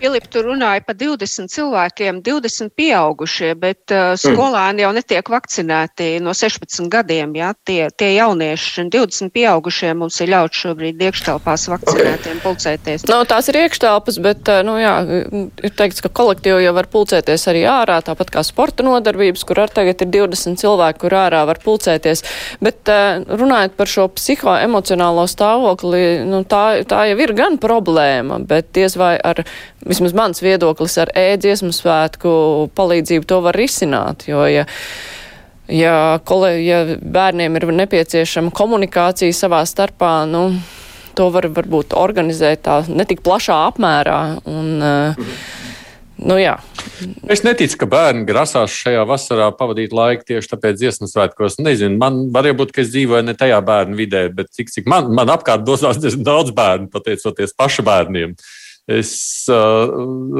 [0.00, 6.32] Filip, tu runāji par 20 cilvēkiem, 20 pieaugušie, bet uh, skolēni jau netiek vakcinēti no
[6.32, 7.34] 16 gadiem.
[7.36, 7.50] Ja?
[7.68, 12.40] Tie, tie jaunieši, 20 pieaugušie mums ir ļauts šobrīd iekštelpās vakcinētiem okay.
[12.46, 13.04] pulcēties.
[13.10, 14.94] No, tās ir iekštelpas, bet uh, nu, jā,
[15.68, 19.74] ir teikts, ka kolektīvi jau var pulcēties arī ārā, tāpat kā sporta nodarbības, kur ar
[19.76, 22.24] tagad ir 20 cilvēki, kur ārā var pulcēties.
[22.64, 28.72] Bet uh, runājot par šo psihoemocionālo stāvokli, nu, tā, tā jau ir gan problēma, bet
[28.80, 29.44] diez vai ar
[29.86, 32.32] vismaz mans viedoklis ar ēdziesmu svētku
[32.76, 34.66] palīdzību to var risināt, jo, ja,
[35.70, 35.94] ja,
[36.26, 40.50] kole, ja bērniem ir nepieciešama komunikācija savā starpā, nu,
[41.16, 44.20] to var varbūt organizēt tā netik plašā apmērā.
[44.48, 45.32] Un, mm.
[46.20, 46.58] Nu, jā.
[47.32, 51.56] es neticu, ka bērni grasās šajā vasarā pavadīt laiku tieši tāpēc dziesmu svētkos.
[51.64, 55.08] Nezinu, man var būt, ka es dzīvoju ne tajā bērnu vidē, bet cik, cik man,
[55.16, 58.36] man apkārt dosās daudz bērnu, pateicoties pašu bērniem.
[58.36, 58.59] Uh,
[58.90, 59.10] Es
[59.52, 59.90] uh,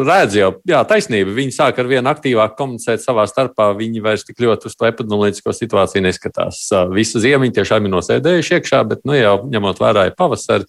[0.02, 1.34] redzu, jau jā, taisnība.
[1.36, 3.68] Viņi sāk ar vienu aktīvāk komunicēt savā starpā.
[3.78, 6.64] Viņi vairs tik ļoti uz to epidemioloģisko situāciju neskatās.
[6.74, 10.66] Uh, visu ziemu viņi tiešām ir nosēdējuši iekšā, bet, nu, jau ņemot vērā pavasari,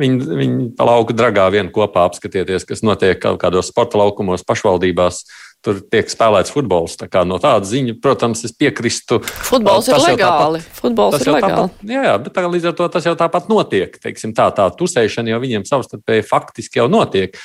[0.00, 5.22] viņi, viņi pa lauku dragā vien kopā apskatieties, kas notiek kaut kādos sporta laukumos, pašvaldībās.
[5.22, 6.96] Uh, tur tiek spēlēts futbols.
[7.00, 9.20] Tā no tāda ziņa, protams, es piekristu.
[9.22, 10.62] Futbols ir legāli.
[10.62, 11.56] Tāpat, futbols ir legāli.
[11.56, 13.98] Tāpat, jā, jā, bet tā, līdz ar to tas jau tāpat notiek.
[14.02, 17.36] Teiksim, tā, tā tusēšana jau viņiem savstarpēji faktiski jau notiek.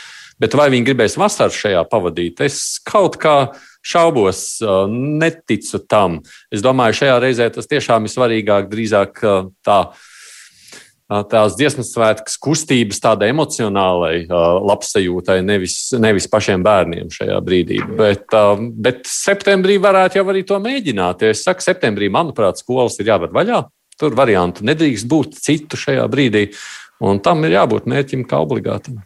[0.41, 2.41] Bet vai viņi gribēs vasaru šajā pavadīt?
[2.43, 3.35] Es kaut kā
[3.85, 4.57] šaubos,
[4.91, 6.19] neticu tam.
[6.51, 9.21] Es domāju, šajā reizē tas tiešām ir svarīgāk, drīzāk
[9.63, 9.79] tā
[11.05, 17.79] tās dziesmu svētkas kustības tādai emocionālai labsajūtai, nevis, nevis pašiem bērniem šajā brīdī.
[17.99, 18.33] Bet,
[18.73, 21.27] bet septembrī varētu jau arī to mēģināt.
[21.29, 23.63] Es saku, septembrī, manuprāt, skolas ir jāved vaļā.
[24.01, 26.49] Tur variantu nedrīkst būt citu šajā brīdī,
[27.05, 28.99] un tam ir jābūt mērķim kā obligātam.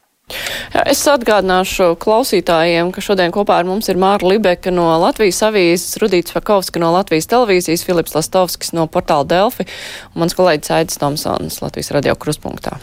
[0.86, 6.36] Es atgādināšu klausītājiem, ka šodien kopā ar mums ir Māra Libeka no Latvijas avīzes, Rudīts
[6.36, 9.66] Fakovska no Latvijas televīzijas, Filips Lastovskis no portāla Delfi
[10.14, 12.78] un mans kolēģis Aidis Tomsons Latvijas radio kruspunktā.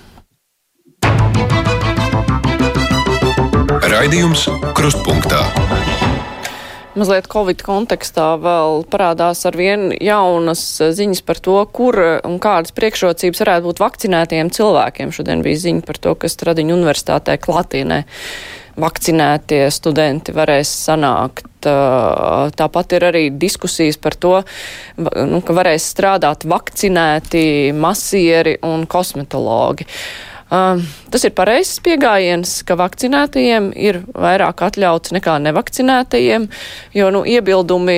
[3.87, 5.45] Raidījums Krustpunktā.
[6.97, 10.63] Mazliet Covid kontekstā vēl parādās ar vien jaunas
[10.97, 15.13] ziņas par to, kur un kādas priekšrocības varētu būt vakcinētiem cilvēkiem.
[15.13, 18.07] Šodien bija ziņa par to, ka Stradiņu universitātē Klatīnē
[18.81, 21.69] vakcinētie studenti varēs sanākt.
[22.57, 24.33] Tāpat ir arī diskusijas par to,
[24.97, 29.85] nu, ka varēs strādāt vakcinēti masieri un kosmetologi.
[30.47, 30.79] Um,
[31.11, 36.47] tas ir pareizs pieejams, ka vakcinētajiem ir vairāk atļauts nekā nevakcinētajiem,
[36.95, 37.97] jo nu, iebildumi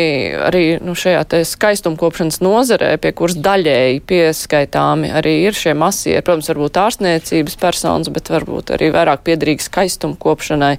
[0.49, 6.81] arī nu, šajā skaistumkopšanas nozarē, pie kuras daļēji pieskaitāmi arī ir šie masie, protams, varbūt
[6.87, 10.79] ārstniecības personas, bet varbūt arī vairāk piedrīgi skaistumkopšanai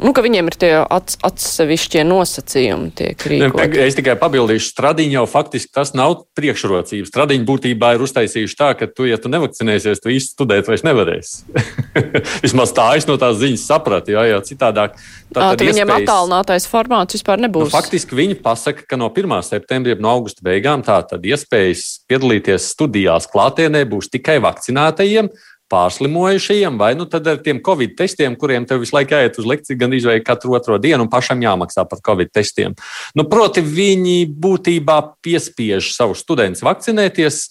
[0.00, 3.80] Nu, ka viņiem ir tie atsevišķie nosacījumi, tiek rīkoti.
[3.84, 7.10] Es tikai pabildīšu, stradiņi jau faktiski tas nav priekšrocības.
[7.12, 11.44] Stradiņi būtībā ir uztaisījuši tā, ka tu, ja tu nevakcinēsies, tu īsti studēt vairs nevarēsi.
[12.46, 14.96] Vismaz tā es no tās ziņas sapratu, jo, jo citādāk.
[15.30, 16.08] Tā, tad viņiem iespējas...
[16.08, 17.68] attālinātais formāts vispār nebūs.
[17.68, 19.36] Nu, faktiski viņi pasaka, ka no 1.
[19.46, 25.28] septembra, no augusta beigām, tā tad iespējas piedalīties studijās klātienē būs tikai vakcinētajiem
[25.70, 29.78] pārslimojušajiem, vai nu tad ar tiem covid testiem, kuriem tev visu laiku jāiet uz lekciju,
[29.80, 32.74] gan izvēlēt katru otro dienu un pašam jāmaksā par covid testiem.
[33.14, 37.42] Nu, proti, viņi būtībā piespiež savus studentus vakcinēties.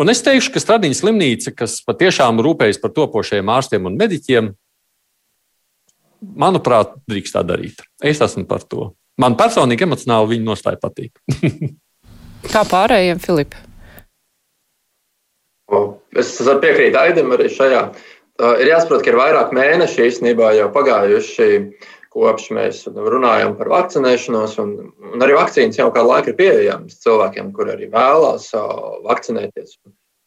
[0.00, 4.52] Un es teikšu, ka Stradiņa slimnīca, kas patiešām rūpējas par topošajiem ārstiem un mediķiem,
[6.40, 7.82] manuprāt, drīkst tā darīt.
[8.00, 8.92] Es esmu par to.
[9.20, 11.18] Man personīgi emocionāli viņa nostāja patīk.
[12.52, 13.58] Kā pārējiem, Filip?
[16.18, 17.84] Es piekrītu Aidam arī šajā.
[18.40, 21.48] Ir jāsaprot, ka ir vairāk mēneši īstenībā jau pagājuši,
[22.10, 24.72] kopš mēs runājam par vakcinēšanos, un,
[25.12, 28.48] un arī vakcīnas jau kādu laiku ir pieejamas cilvēkiem, kur arī vēlās
[29.06, 29.76] vakcinēties.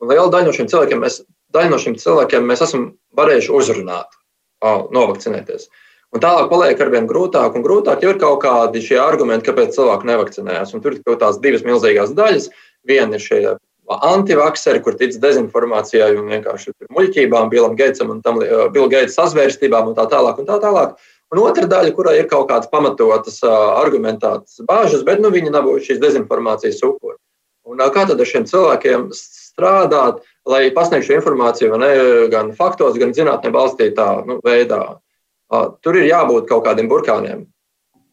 [0.04, 1.24] Un liela daļa no šiem cilvēkiem mēs,
[1.56, 4.16] no šiem cilvēkiem mēs esam varējuši uzrunāt,
[4.64, 5.68] novakcinēties.
[6.14, 9.74] Un tālāk paliek ar vien grūtāk un grūtāk, jo ir kaut kādi šie argumenti, kāpēc
[9.74, 10.76] cilvēki nevakcinējās.
[10.78, 12.52] Un tur ir tās divas milzīgās daļas.
[12.86, 13.40] Viena ir šie
[13.90, 19.98] antivakseri, kur tic dezinformācijai un vienkārši muļķībām, Bilam Geitsam un tam Bill Gates sazvērstībām un
[19.98, 20.40] tā tālāk.
[20.40, 20.96] Un tā tālāk.
[21.34, 26.02] Un otra daļa, kurai ir kaut kādas pamatotas, argumentētas bāžas, bet nu, viņi nav šīs
[26.04, 27.18] dezinformācijas upuri.
[27.66, 31.94] Un kā tad ar šiem cilvēkiem strādāt, lai pasniegtu informāciju ne,
[32.32, 35.00] gan faktos, gan zinātnē balstītā nu, veidā?
[35.82, 37.48] Tur ir jābūt kaut kādiem burkāniem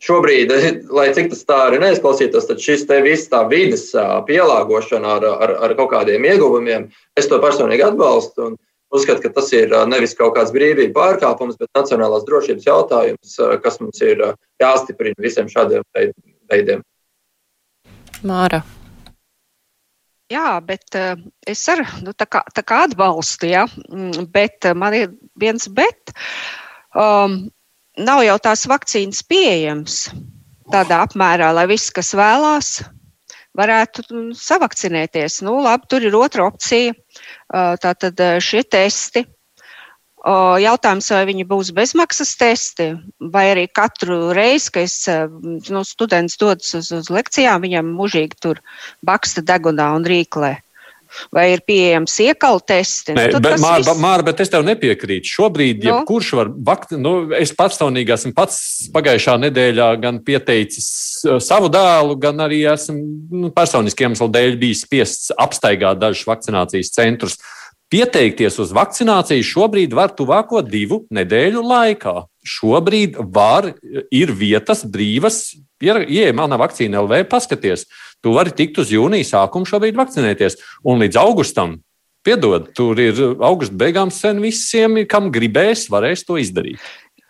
[0.04, 0.52] šobrīd,
[0.92, 3.90] lai cik tas tā arī neizklausītos, tad šis te viss tā vidas
[4.28, 6.88] pielāgošana ar, ar, ar kaut kādiem ieguvumiem,
[7.20, 8.50] es to personīgi atbalstu.
[8.50, 8.58] Un,
[8.90, 14.00] Uzskatu, ka tas ir nevis kaut kāds brīvība pārkāpums, bet nacionālās drošības jautājums, kas mums
[14.02, 14.24] ir
[14.58, 15.84] jāstiprina visiem šādiem
[16.50, 16.82] veidiem.
[18.26, 18.64] Māra.
[20.30, 20.98] Jā, bet
[21.46, 23.64] es arī nu, tā kā, tā kā atbalstu, ja?
[23.90, 26.10] Mm, bet man ir viens bet.
[26.90, 27.44] Um,
[27.98, 30.04] nav jau tās vakcīnas pieejamas
[30.70, 32.80] tādā apmērā, lai viss, kas vēlās,
[33.58, 34.04] varētu
[34.38, 35.40] savakcinēties.
[35.46, 36.94] Nu, labi, tur ir otra opcija.
[37.50, 39.24] Tātad šie testi.
[40.20, 42.90] Jautājums, vai viņi būs bezmaksas testi,
[43.32, 44.98] vai arī katru reizi, kad es,
[45.72, 48.60] nu, students dodas uz, uz lekcijām, viņam mužīgi tur
[49.00, 50.58] baksta degunā un rīklē
[51.34, 53.14] vai ir pieejams iekalu testi.
[53.14, 54.02] Nu, Nē, bet, Māra, viss...
[54.02, 55.30] Māra, bet es tev nepiekrītu.
[55.30, 56.00] Šobrīd, nu?
[56.08, 58.60] kurš var vakt, nu, es personīgi esmu pats
[58.94, 60.90] pagājušā nedēļā gan pieteicis
[61.26, 62.98] uh, savu dēlu, gan arī esmu
[63.44, 67.40] nu, personiski iemeslu dēļ bijis spiests apstaigāt dažus vakcinācijas centrus.
[67.90, 72.12] Pieteikties uz vakcināciju šobrīd var tuvāko divu nedēļu laikā.
[72.46, 73.72] Šobrīd var,
[74.14, 75.40] ir vietas brīvas,
[75.82, 77.88] ieej manā vakcīna LV, paskaties
[78.24, 80.58] tu vari tikt uz jūnija sākumu šobrīd vakcinēties.
[80.88, 81.78] Un līdz augustam,
[82.26, 86.80] piedod, tur ir augusta beigām sen visiem, kam gribēs, varēs to izdarīt.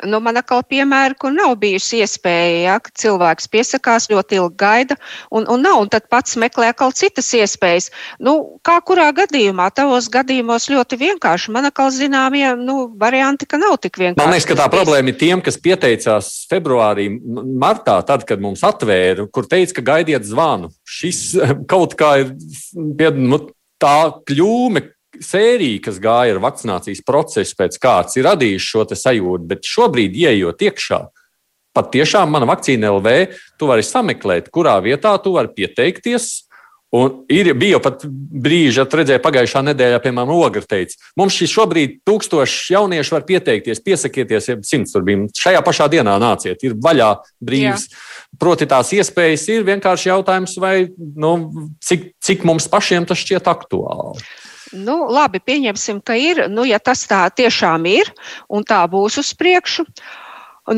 [0.09, 4.97] Nu, man atkal piemēra, kur nav bijusi iespēja, ja, ka cilvēks piesakās, ļoti ilgi gaida,
[5.35, 7.91] un, un nav, un tad pats meklē atkal citas iespējas.
[8.23, 8.37] Nu,
[8.67, 11.55] kā kurā gadījumā, tavos gadījumos ļoti vienkārši.
[11.55, 14.23] Man atkal zināmie nu, varianti, ka nav tik vienkārši.
[14.23, 17.09] Man liekas, ka tā problēma ir tiem, kas pieteicās februārī,
[17.61, 20.73] martā, tad, kad mums atvēra, kur teica, ka gaidiet zvanu.
[20.89, 21.25] Šis
[21.73, 22.35] kaut kā ir
[22.99, 23.45] pie, nu,
[23.81, 24.85] tā kļūme,
[25.19, 30.63] sērija, kas gāja ar vakcinācijas procesu, pēc kāds ir radījis šo sajūtu, bet šobrīd, ieejot
[30.69, 31.01] iekšā,
[31.77, 33.17] pat tiešām mana vakcīna LV,
[33.59, 36.31] tu vari sameklēt, kurā vietā tu vari pieteikties.
[36.91, 41.53] Un ir, bija jau pat brīži, kad redzēju, pagājušā nedēļā, piemēram, Ogra teica, mums šis
[41.53, 45.29] šobrīd tūkstoši jauniešu var pieteikties, piesakieties, ja simts tur bija.
[45.39, 47.13] Šajā pašā dienā nāciet, ir vaļā
[47.47, 47.87] brīvs.
[47.87, 48.03] Jā.
[48.43, 51.33] Proti, tās iespējas ir vienkārši jautājums, vai nu,
[51.79, 54.27] cik, cik mums pašiem tas šķiet aktuāli.
[54.77, 56.45] Nu, labi, pieņemsim, ka ir.
[56.51, 58.11] Nu, ja tas tā tiešām ir
[58.49, 59.87] un tā būs uz priekšu,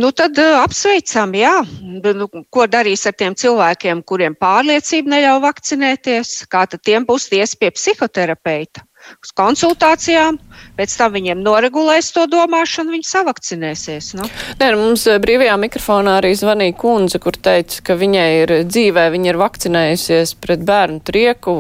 [0.01, 1.55] nu, tad uh, apsveicam, jā.
[2.01, 6.33] Nu, ko darīs ar tiem cilvēkiem, kuriem pārliecība neļauj vakcinēties?
[6.53, 8.87] Kā tad tiem būs tiesa pie psihoterapeita?
[9.23, 10.39] Uz konsultācijām,
[10.79, 14.13] pēc tam viņiem noregulēs to domāšanu, viņi savakcinēsies.
[14.19, 14.29] Nu.
[14.61, 19.09] Nē, nu, mums uh, brīvajā mikrofonā arī zvanīja kundze, kur teica, ka viņai ir dzīvē,
[19.15, 21.57] viņa ir vakcinējusies pret bērnu trieku,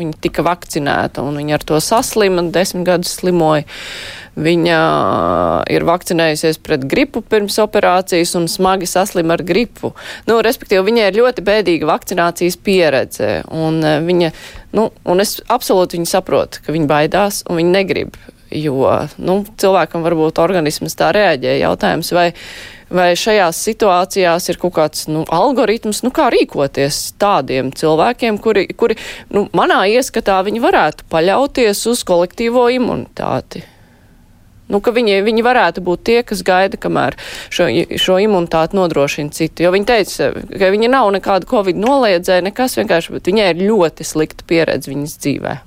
[0.00, 3.64] viņa tika vakcinēta un viņa ar to saslima, desmit gadus slimoja.
[4.34, 4.78] Viņa
[5.70, 9.92] ir vakcinējusies pret gripu pirms operācijas un smagi saslima ar gripu.
[10.26, 13.32] Nu, respektīvi, viņai ir ļoti bēdīga vakcinācijas pieredze.
[13.54, 14.32] Un, e, viņa,
[14.74, 18.18] nu, un es absolūti viņu saprotu, ka viņa baidās un viņa negrib.
[18.54, 21.58] Jo nu, cilvēkam varbūt organisms tā reaģē.
[21.62, 22.32] Jautājums, vai
[22.94, 28.98] vai šajās situācijās ir kaut kāds nu, algoritms, nu, kā rīkoties tādiem cilvēkiem, kuri, kuri
[29.34, 33.64] nu, manā ieskatā viņi varētu paļauties uz kolektīvo imunitāti.
[34.72, 37.18] Nu, viņi, viņi varētu būt tie, kas gaida, kamēr
[37.52, 37.68] šo,
[38.00, 39.66] šo imunitāti nodrošina citi.
[39.66, 44.08] Jo viņi teica, ka viņi nav nekāda covid noliedzēja, nekas vienkārši, bet viņai ir ļoti
[44.08, 45.58] slikta pieredze viņas dzīvē.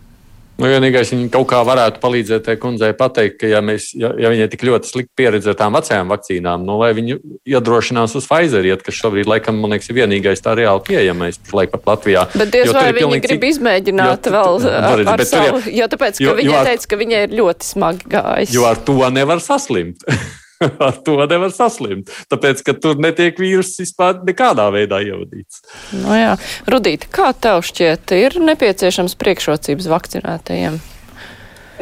[0.58, 4.32] Nu, vienīgais, viņa kaut kā varētu palīdzēt tai kundzei pateikt, ka, ja, mēs, ja, ja
[4.34, 7.20] viņai tik ļoti slikta pieredze ar tām vecajām vakcīnām, nu, lai viņi
[7.54, 11.76] iedrošinās uz Pfizer, iet, kas šobrīd, laikam, man liekas, ir vienīgais tā reāli pieejamais pašlaik
[11.76, 12.26] pat Latvijā.
[12.34, 13.26] Bet diez vai viņi pilnīgi...
[13.28, 16.90] grib izmēģināt jo, vēl ar, ar savu, jo tāpēc, ka jo, viņa jo ar, teica,
[16.90, 18.58] ka viņai ir ļoti smagi gājis.
[18.58, 20.02] Jo ar to nevar saslimt.
[20.88, 22.12] ar to nevar saslimt.
[22.32, 25.62] Tāpēc, ka tur netiek vīruss vispār nekādā veidā ievadīts.
[25.94, 26.34] No nu jā.
[26.70, 30.82] Rudīt, kā tev šķiet, ir nepieciešams priekšrocības vakcinētajiem?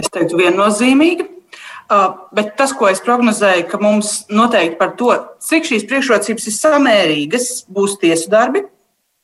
[0.01, 1.31] Es teiktu, viennozīmīgi.
[1.85, 5.11] Uh, bet tas, ko es prognozēju, ka mums noteikti par to,
[5.45, 8.63] cik šīs priekšrocības ir samērīgas, būs tiesu darbi.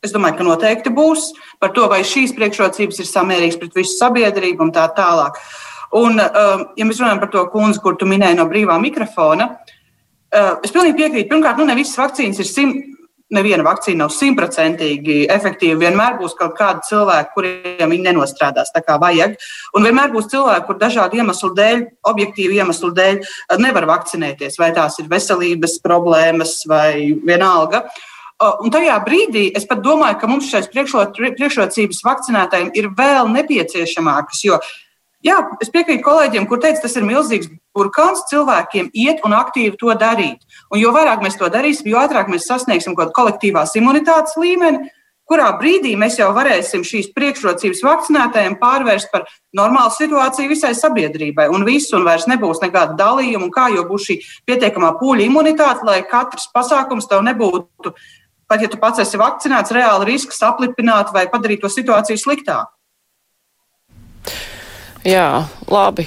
[0.06, 1.32] Es domāju, ka noteikti būs
[1.62, 5.42] par to, vai šīs priekšrocības ir samērīgas pret visu sabiedrību un tā tālāk.
[5.42, 9.50] Uh, Un, um, ja mēs runājam par to kundzi, kur tu minēji no brīvā mikrofona,
[9.60, 11.28] uh, es pilnīgi piekrītu.
[11.34, 12.88] Pirmkārt, nu, ne visas vakcīnas ir simt.
[13.32, 15.78] Neviena vakcīna nav simtprocentīgi efektīva.
[15.80, 19.38] Vienmēr būs kaut kādi cilvēki, kuriem viņi nenostrādās tā kā vajag.
[19.72, 24.60] Un vienmēr būs cilvēki, kur dažādu iemeslu dēļ, objektīvu iemeslu dēļ, uh, nevar vakcinēties.
[24.60, 27.86] Vai tās ir veselības problēmas vai vienalga.
[28.42, 34.44] Uh, un tajā brīdī es pat domāju, ka mums šīs priekšrocības vakcinētājiem ir vēl nepieciešamākas,
[34.48, 34.60] jo
[35.22, 39.94] Jā, es piekrītu kolēģiem, kur teica, tas ir milzīgs burkāns cilvēkiem iet un aktīvi to
[39.94, 40.42] darīt.
[40.74, 44.90] Un jo vairāk mēs to darīsim, jo ātrāk mēs sasniegsim kaut kādu kolektīvās imunitātes līmeni,
[45.30, 51.48] kurā brīdī mēs jau varēsim šīs priekšrocības vakcinētājiem pārvērst par normālu situāciju visai sabiedrībai.
[51.54, 54.18] Un viss, un vairs nebūs nekāda dalījuma, un kā jau būs šī
[54.50, 57.94] pietiekamā pūļa imunitāte, lai katrs pasākums tev nebūtu,
[58.50, 62.74] pat ja tu pats esi vakcinēts, reāli risks aplipināt vai padarīt to situāciju sliktāku.
[65.08, 66.06] Jā, labi.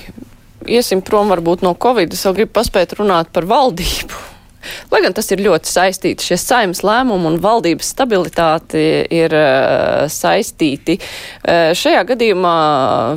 [0.71, 2.15] Iesim prom varbūt no Covid.
[2.15, 4.23] Es vēl gribu paspēt runāt par valdību.
[4.93, 8.81] Lai gan tas ir ļoti saistīti, šie saimnes lēmumi un valdības stabilitāte
[9.13, 10.97] ir uh, saistīti.
[10.97, 12.55] Uh, šajā gadījumā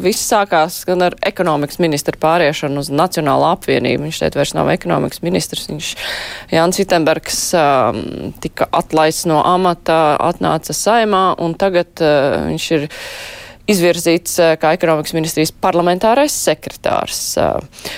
[0.04, 4.08] viss sākās gan ar ekonomikas ministra pāriešanu uz Nacionālo apvienību.
[4.08, 5.94] Viņš šeit vairs nav ekonomikas ministrs, viņš
[6.52, 7.96] Jānis Vitenbergs uh,
[8.44, 12.90] tika atlaists no amata, atnāca saimā un tagad viņš ir
[13.72, 17.22] izvirzīts eh, kā ekonomikas ministrijas parlamentārais sekretārs.
[17.42, 17.90] Eh,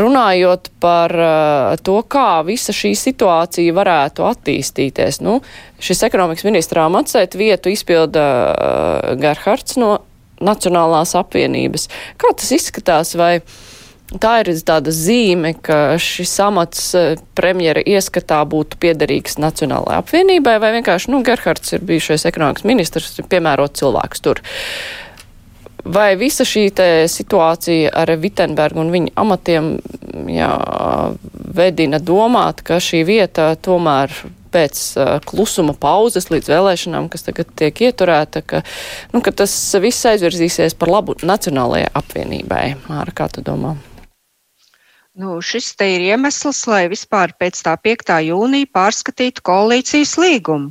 [0.00, 5.40] runājot par eh, to, kā visa šī situācija varētu attīstīties, nu,
[5.82, 8.28] šis ekonomikas ministrā atsēt vietu izpilda
[9.20, 9.98] Gerhards no
[10.40, 11.90] Nacionālās apvienības.
[12.16, 13.10] Kā tas izskatās?
[13.18, 13.42] Vai
[14.10, 20.72] Tā ir tāda zīme, ka šis amats eh, premjera ieskatā būtu piederīgs Nacionālajai apvienībai, vai
[20.80, 24.42] vienkārši, nu, Gerhards ir bijušais ekonomikas ministrs, piemērot cilvēks tur.
[25.86, 26.66] Vai visa šī
[27.08, 29.70] situācija ar Vitenbergu un viņa amatiem
[30.28, 30.50] jā,
[31.56, 34.12] vedina domāt, ka šī vieta tomēr
[34.50, 38.64] pēc uh, klusuma pauzes līdz vēlēšanām, kas tagad tiek ieturēta, ka,
[39.14, 42.64] nu, ka tas viss aizvirzīsies par labu Nacionālajai apvienībai.
[42.90, 43.76] Māra, kā tu domā?
[45.20, 48.12] Nu, šis te ir iemesls, lai vispār pēc tā 5.
[48.30, 50.70] jūnija pārskatītu koalīcijas līgumu.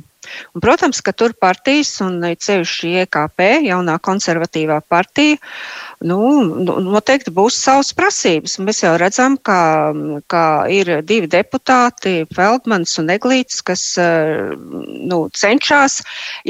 [0.54, 5.38] Un, protams, ka tur partijas, un ceļš IKP, jaunā konservatīvā partija,
[6.06, 6.18] nu,
[6.66, 8.58] nu, noteikti būs savas prasības.
[8.62, 9.60] Mēs jau redzam, ka,
[10.30, 16.00] ka ir divi deputāti, Feldmans un Eglīts, kas nu, cenšas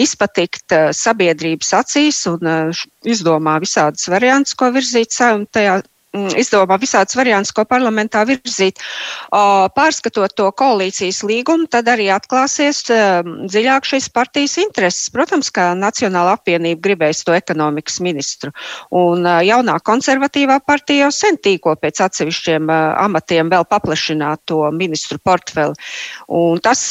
[0.06, 2.74] izpatikt sabiedrības acīs un
[3.06, 5.14] izdomā visādas variantus, ko virzīt
[5.54, 5.80] tajā
[6.12, 8.80] izdomā visādus variantus, ko parlamentā virzīt.
[9.30, 15.10] Pārskatot to koalīcijas līgumu, tad arī atklāsies dziļāk šīs partijas intereses.
[15.14, 18.50] Protams, ka Nacionāla apvienība gribēs to ekonomikas ministru.
[18.90, 25.78] Un jaunā konservatīvā partija jau sen tīko pēc atsevišķiem amatiem vēl paplašināt to ministru portfeli.
[26.26, 26.82] Un tas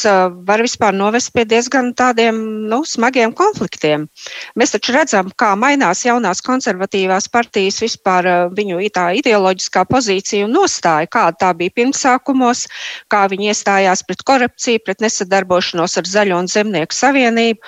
[0.48, 2.40] var vispār novest pie diezgan tādiem
[2.72, 4.08] nu, smagiem konfliktiem.
[4.56, 8.80] Mēs taču redzam, kā mainās jaunās konservatīvās partijas vispār viņu
[9.10, 12.66] tā ideoloģiskā pozīcija un nostāja, kāda tā bija pirmsākumos,
[13.10, 17.60] kā viņi iestājās pret korupciju, pret nesadarbošanos ar Zaļo un Zemnieku savienību.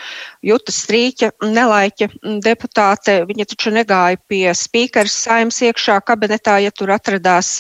[0.43, 2.09] Juta Strīķa, nelaiķa
[2.43, 7.57] deputāte, viņa taču negāja pie spīkeres saimnes iekšā kabinetā, ja tur atradās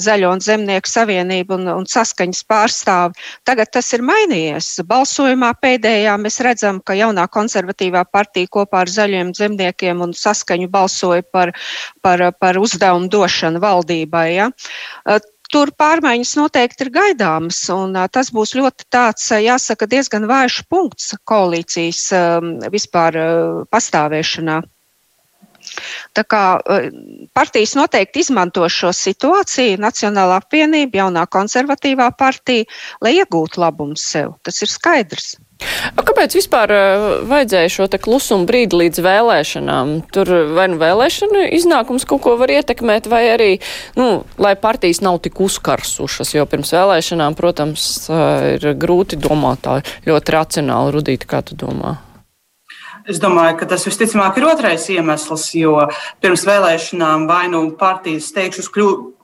[0.00, 3.16] Zaļo un Zemnieku savienību un, un saskaņas pārstāvi.
[3.48, 4.82] Tagad tas ir mainījies.
[4.88, 11.24] Balsojumā pēdējā mēs redzam, ka jaunā konservatīvā partija kopā ar Zaļiem zemniekiem un saskaņu balsoja
[11.32, 11.54] par,
[12.04, 14.28] par, par uzdevumu došanu valdībai.
[14.38, 14.52] Ja?
[15.52, 22.02] tur pārmaiņas noteikti ir gaidāmas, un tas būs ļoti tāds, jāsaka, diezgan vājš punkts koalīcijas
[22.74, 23.16] vispār
[23.72, 24.60] pastāvēšanā.
[26.16, 26.42] Tā kā
[27.36, 32.68] partijas noteikti izmanto šo situāciju, Nacionālā apvienība, jaunā konservatīvā partija,
[33.04, 34.36] lai iegūtu labumu sev.
[34.46, 35.36] Tas ir skaidrs.
[35.98, 36.70] Kāpēc vispār
[37.26, 39.94] vajadzēja šo klusumu brīdi līdz vēlēšanām?
[40.14, 43.50] Tur vai nu vēlēšana iznākums kaut ko var ietekmēt, vai arī,
[43.98, 47.88] nu, lai partijas nav tik uzkarsušas, jo pirms vēlēšanām, protams,
[48.54, 50.94] ir grūti domāt tā ļoti racionāli.
[50.94, 51.98] Rudīt, kā tu domā?
[53.08, 55.78] Es domāju, ka tas visticamāk ir otrais iemesls, jo
[56.20, 58.68] pirms vēlēšanām vai nu partijas teikšus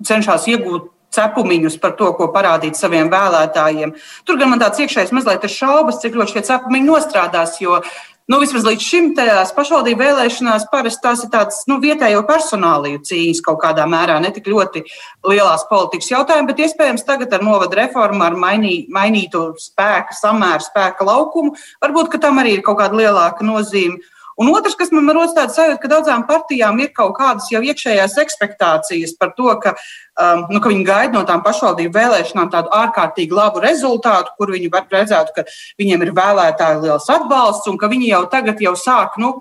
[0.09, 3.95] cenšas iegūt cepumiņus par to, ko parādīt saviem vēlētājiem.
[4.27, 7.83] Tur gan man tāds iekšējs mazliet ir šaubas, cik ļoti šie cepumiņi nostrādās, jo
[8.25, 13.43] Nu, vismaz līdz šim tajās pašvaldību vēlēšanās parasti tās ir tādas nu, vietējo personāliju cīņas
[13.45, 14.81] kaut kādā mērā, ne tik ļoti
[15.29, 21.05] lielās politikas jautājumi, bet iespējams tagad ar novadu reformu, ar mainī, mainītu spēka samēru, spēka
[21.05, 21.53] laukumu,
[21.85, 24.01] varbūt tam arī ir kaut kāda lielāka nozīme.
[24.41, 28.17] Un otrs, kas man rodas tāds sajūta, ka daudzām partijām ir kaut kādas jau iekšējās
[28.23, 29.75] expectācijas par to, ka,
[30.19, 34.73] um, nu, ka viņi gaida no tām pašvaldību vēlēšanām tādu ārkārtīgi labu rezultātu, kur viņi
[34.75, 35.47] redzētu, ka
[35.79, 39.21] viņiem ir vēlētāju liels atbalsts un ka viņi jau tagad jau sāk.
[39.23, 39.37] Nu,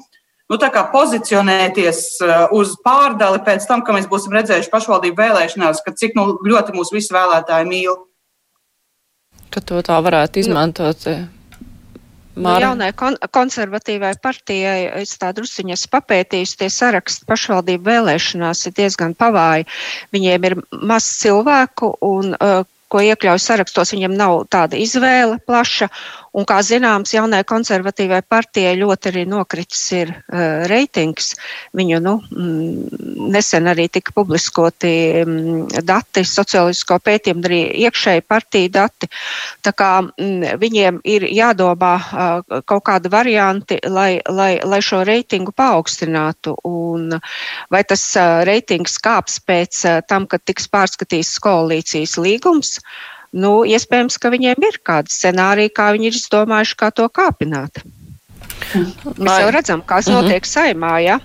[0.51, 0.61] nu,
[0.93, 6.35] pozicionēties uh, uz pārdali pēc tam, ka mēs būsim redzējuši pašvaldību vēlēšanās, ka cik nu,
[6.45, 7.97] ļoti mūsu visi vēlētāji mīl.
[9.53, 11.09] Ka to tā varētu izmantot.
[11.09, 11.32] Nu,
[12.33, 19.13] Nu, jaunai kon konservatīvai partijai es tā drusiņas papētīju, tie saraksti pašvaldību vēlēšanās ir diezgan
[19.17, 19.67] pavāji.
[20.15, 22.63] Viņiem ir maz cilvēku un uh,
[22.93, 25.89] ko iekļauj sarakstos, viņam nav tāda izvēle plaša.
[26.33, 31.35] Un, kā zināms, jaunai konservatīvai partijai ļoti arī nokritis ir uh, reitings.
[31.77, 39.11] Viņu nu, mm, nesen arī tika publiskoti mm, dati, sociālisko pētījumu, arī iekšēji partiju dati.
[39.61, 45.53] Tā kā mm, viņiem ir jādomā uh, kaut kādi varianti, lai, lai, lai šo reitingu
[45.53, 46.57] paaugstinātu.
[46.65, 47.13] Un
[47.69, 52.79] vai tas uh, reitings kāps pēc uh, tam, kad tiks pārskatīts koalīcijas līgums?
[53.33, 57.83] Nu, iespējams, ka viņiem ir kādi scenāriji, kā viņi ir izdomājuši, kā to kāpināt.
[58.73, 60.21] Mēs jau redzam, kas mhm.
[60.21, 61.17] notiek saimā, ja?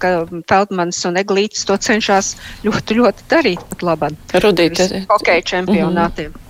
[0.00, 0.14] ka
[0.50, 2.34] Feldmans un Eglītis to cenšas
[2.66, 4.16] ļoti, ļoti darīt pat labāk.
[4.44, 4.80] Rudīt,
[5.10, 6.30] hokeja čempionātiem.
[6.30, 6.40] Mm -hmm.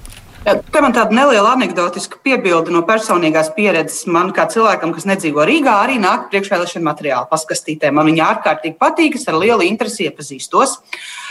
[0.45, 4.07] Te man tāda neliela anekdotiska piebilde no personīgās pieredzes.
[4.07, 7.91] Man, kā cilvēkam, kas nedzīvo Rīgā, arī nāk priekšvēlēšana materiāli paskastītē.
[7.91, 10.76] Man viņa ārkārtīgi patīk, es ar lielu interesi iepazīstos.
[10.76, 11.23] Uh,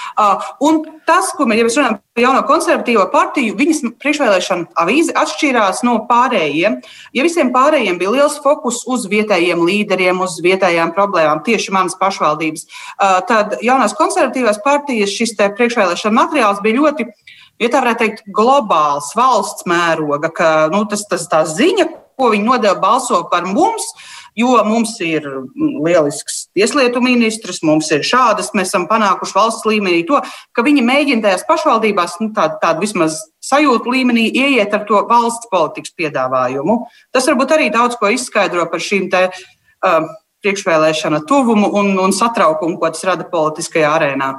[0.63, 5.81] un tas, ko mēs, ja mēs runājam par jauno konservatīvo partiju, viņas priekšvēlēšana avīze atšķīrās
[5.87, 6.79] no pārējiem.
[7.17, 12.67] Ja visiem pārējiem bija liels fokus uz vietējiem līderiem, uz vietējām problēmām, tieši manas pašvaldības,
[13.29, 17.09] tad jaunās konservatīvās partijas šis priekšvēlēšana materiāls bija ļoti.
[17.61, 21.85] Ja tā varētu teikt, globāls valsts mēroga, ka nu, tas, tas tā ziņa,
[22.17, 23.85] ko viņi nodeva balso par mums,
[24.37, 25.25] jo mums ir
[25.55, 30.21] lielisks tieslietu ministrs, mums ir šādas, mēs esam panākuši valsts līmenī to,
[30.53, 35.49] ka viņi mēģina tajās pašvaldībās nu, tādu, tādu vismaz sajūtu līmenī ieiet ar to valsts
[35.51, 36.83] politikas piedāvājumu.
[37.13, 39.29] Tas varbūt arī daudz ko izskaidro par šīm te.
[39.83, 40.11] Uh,
[40.43, 44.33] priekšvēlēšana tuvumu un, un satraukumu, ko tas rada politiskajā arēnā.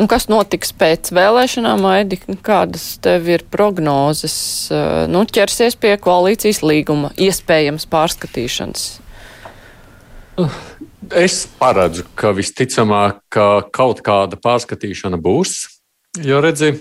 [0.00, 2.16] Un kas notiks pēc vēlēšanām, Aidi?
[2.44, 4.34] Kādas tev ir prognozes?
[4.72, 8.86] Eh, nu, ķersies pie koalīcijas līguma, iespējams pārskatīšanas.
[11.20, 13.46] Es paredzu, ka visticamāk, ka
[13.76, 15.66] kaut kāda pārskatīšana būs.
[16.24, 16.72] Jo redzi,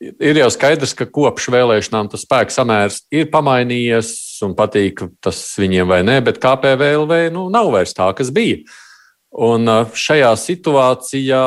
[0.00, 4.14] ir jau skaidrs, ka kopš vēlēšanām tas spēks samērs ir pamainījies
[4.46, 8.62] un patīk tas viņiem vai nē, bet KPVLV nu, nav vairs tā, kas bija.
[9.36, 11.46] Un eh, šajā situācijā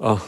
[0.00, 0.20] Oh,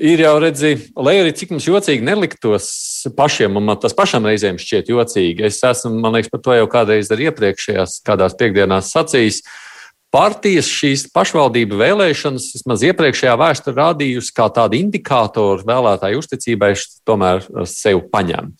[0.00, 2.68] ir jau redzi, lai arī cik mums jocīgi neliktos
[3.12, 5.44] pašiem, man tas pašam reizēm šķiet jocīgi.
[5.50, 9.42] Es esmu, man liekas, par to jau kādreiz arī iepriekšējās kādās piekdienās sacījis.
[10.16, 16.72] Partijas šīs pašvaldību vēlēšanas, vismaz iepriekšējā vēsture rādījusi, kā tādu indikātoru vēlētāju uzticībai,
[17.04, 18.54] tomēr sev paņem.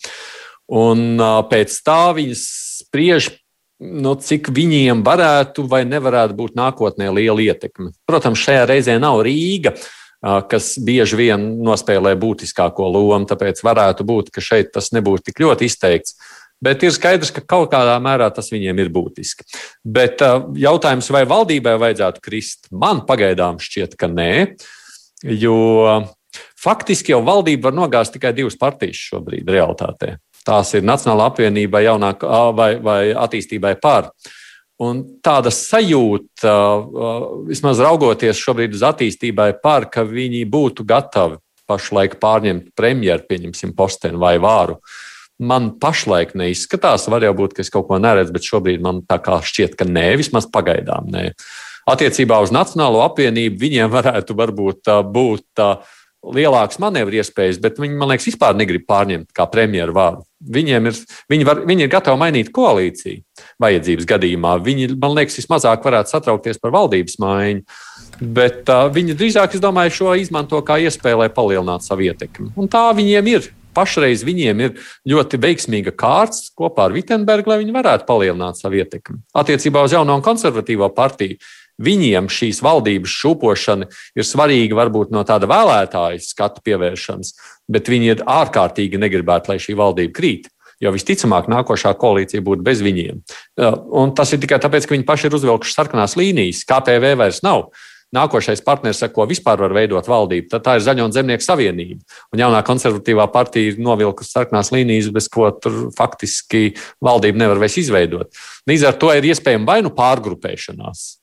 [0.69, 2.43] Un pēc tā viņas
[2.83, 3.31] spriež
[3.79, 7.95] nu, cik viņiem varētu vai nevarētu būt nākotnē liela ietekme.
[8.05, 9.73] Protams, šajā reizē nav Rīga,
[10.21, 13.27] kas bieži vien nospēlē būtiskāko lomu.
[13.29, 16.17] Tāpēc varētu būt, ka šeit tas nebūtu tik ļoti izteikts.
[16.59, 19.45] Bet ir skaidrs, ka kaut kādā mērā tas viņiem ir būtiski.
[19.87, 20.19] Bet
[20.59, 24.31] jautājums, vai valdībai vajadzētu krist, man pagaidām šķiet, ka nē.
[25.23, 25.55] Jo
[26.59, 30.17] faktiski jau valdība var nogāzt tikai divas partijas šobrīd, realitātē.
[30.43, 32.23] Tās ir Nacionāla apvienība jaunāk,
[32.55, 34.11] vai, vai attīstībai pār.
[34.11, 34.35] Uh,
[34.79, 36.53] Un tāda sajūta,
[37.49, 41.35] vismaz raugoties šobrīd uz attīstībai, par ka viņi būtu gatavi
[41.69, 44.79] pašlaik pārņemt premjeru, pieņemsim, posteni vai vāru.
[45.39, 49.19] Man pašlaik neizskatās, var jau būt, ka es kaut ko neredzu, bet šobrīd man tā
[49.23, 51.29] kā šķiet, ka nē, vismaz pagaidām nē.
[51.89, 55.63] Attiecībā uz Nacionālo apvienību viņiem varētu varbūt būt
[56.39, 60.28] lielākas manevru iespējas, bet viņi, man liekas, vispār negrib pārņemt kā premjeru vārdu.
[60.39, 60.99] Viņiem ir,
[61.31, 64.55] viņi, var, viņi ir gatavi mainīt koalīciju vajadzības gadījumā.
[64.63, 67.79] Viņi, man liekas, vismazāk varētu satraukties par valdības maiņu,
[68.23, 72.53] bet uh, viņi drīzāk, es domāju, šo izmanto kā iespēju, lai palielinātu savu ietekmi.
[72.55, 73.49] Un tā viņiem ir.
[73.69, 74.71] Pašreiz viņiem ir
[75.07, 79.19] ļoti veiksmīga kārts kopā ar Vitsenbergu, lai viņi varētu palielināt savu ietekmi.
[79.37, 81.37] Attiecībā uz jauno konservatīvo partiju
[81.79, 87.33] viņiem šīs valdības šūpošana ir svarīga varbūt no tāda vēlētāja skatu pievēršanas,
[87.71, 90.49] bet viņi ir ārkārtīgi negribētu, lai šī valdība krīt.
[90.79, 93.19] Jo visticamāk, nākošā koalīcija būtu bez viņiem.
[93.99, 96.63] Un tas ir tikai tāpēc, ka viņi paši ir uzvilkuši sarkanās līnijas.
[96.67, 97.67] KPV vairs nav.
[98.15, 101.99] Nākošais partneris, ar ko vispār var veidot valdību, tad tā ir Zaļo un Zemnieku savienība.
[102.33, 106.71] Un jaunā konservatīvā partija ir novilkusi sarkanās līnijas, bez ko tur faktiski
[107.05, 108.31] valdība nevar vairs izveidot.
[108.71, 111.18] Līdz ar to ir iespējama vai nu pārgrupēšanās,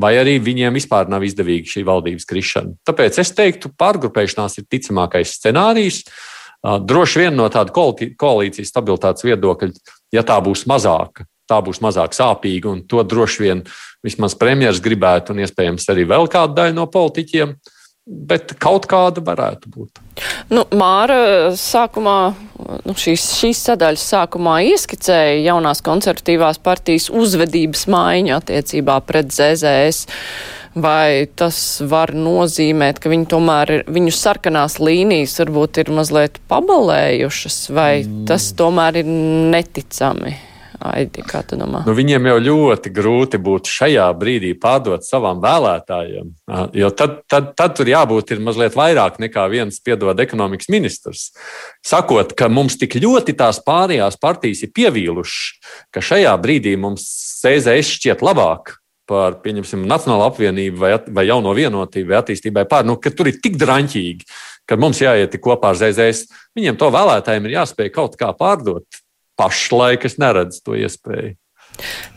[0.00, 2.74] vai arī viņiem vispār nav izdevīga šī valdības krišana.
[2.86, 6.02] Tāpēc es teiktu, pārgrupēšanās ir ticamākais scenārijs.
[6.62, 9.70] Droši vien no tāda koalīcijas stabilitātes viedokļa,
[10.16, 13.62] ja tā būs mazāka, tā būs mazāk sāpīga, un to droši vien
[14.04, 17.54] vismaz premjerministrs gribētu, un iespējams arī vēl kāda daļa no politiķiem.
[17.54, 17.75] Uh,
[18.06, 20.00] bet kaut kāda varētu būt.
[20.54, 22.18] Nu, Māra sākumā,
[22.86, 30.06] nu, šīs, šīs sadaļas sākumā ieskicēja jaunās konservatīvās partijas uzvedības maiņu attiecībā pret ZZS.
[30.76, 37.56] Vai tas var nozīmēt, ka viņi tomēr ir, viņu sarkanās līnijas varbūt ir mazliet pabalējušas,
[37.72, 38.26] vai mm.
[38.28, 39.08] tas tomēr ir
[39.54, 40.34] neticami?
[40.76, 41.80] Aidi, kā tu domā?
[41.86, 46.32] Nu, viņiem jau ļoti grūti būtu šajā brīdī pārdot savām vēlētājiem.
[46.76, 51.28] Jo tad, tad, tad tur jābūt mazliet vairāk nekā viens piedod ekonomikas ministrs.
[51.86, 57.06] Sakot, ka mums tik ļoti tās pārējās partijas ir pievīlušas, ka šajā brīdī mums
[57.40, 62.98] CZS šķiet labāk par, pieņemsim, Nacionālo apvienību vai, vai jauno vienotību vai attīstībai pār, nu,
[63.00, 64.26] ka tur ir tik draņķīgi,
[64.66, 66.26] ka mums jāiet kopā ar ZZS.
[66.58, 69.05] Viņiem to vēlētājiem ir jāspēj kaut kā pārdot
[69.40, 71.34] pašlaik es neredzu to iespēju.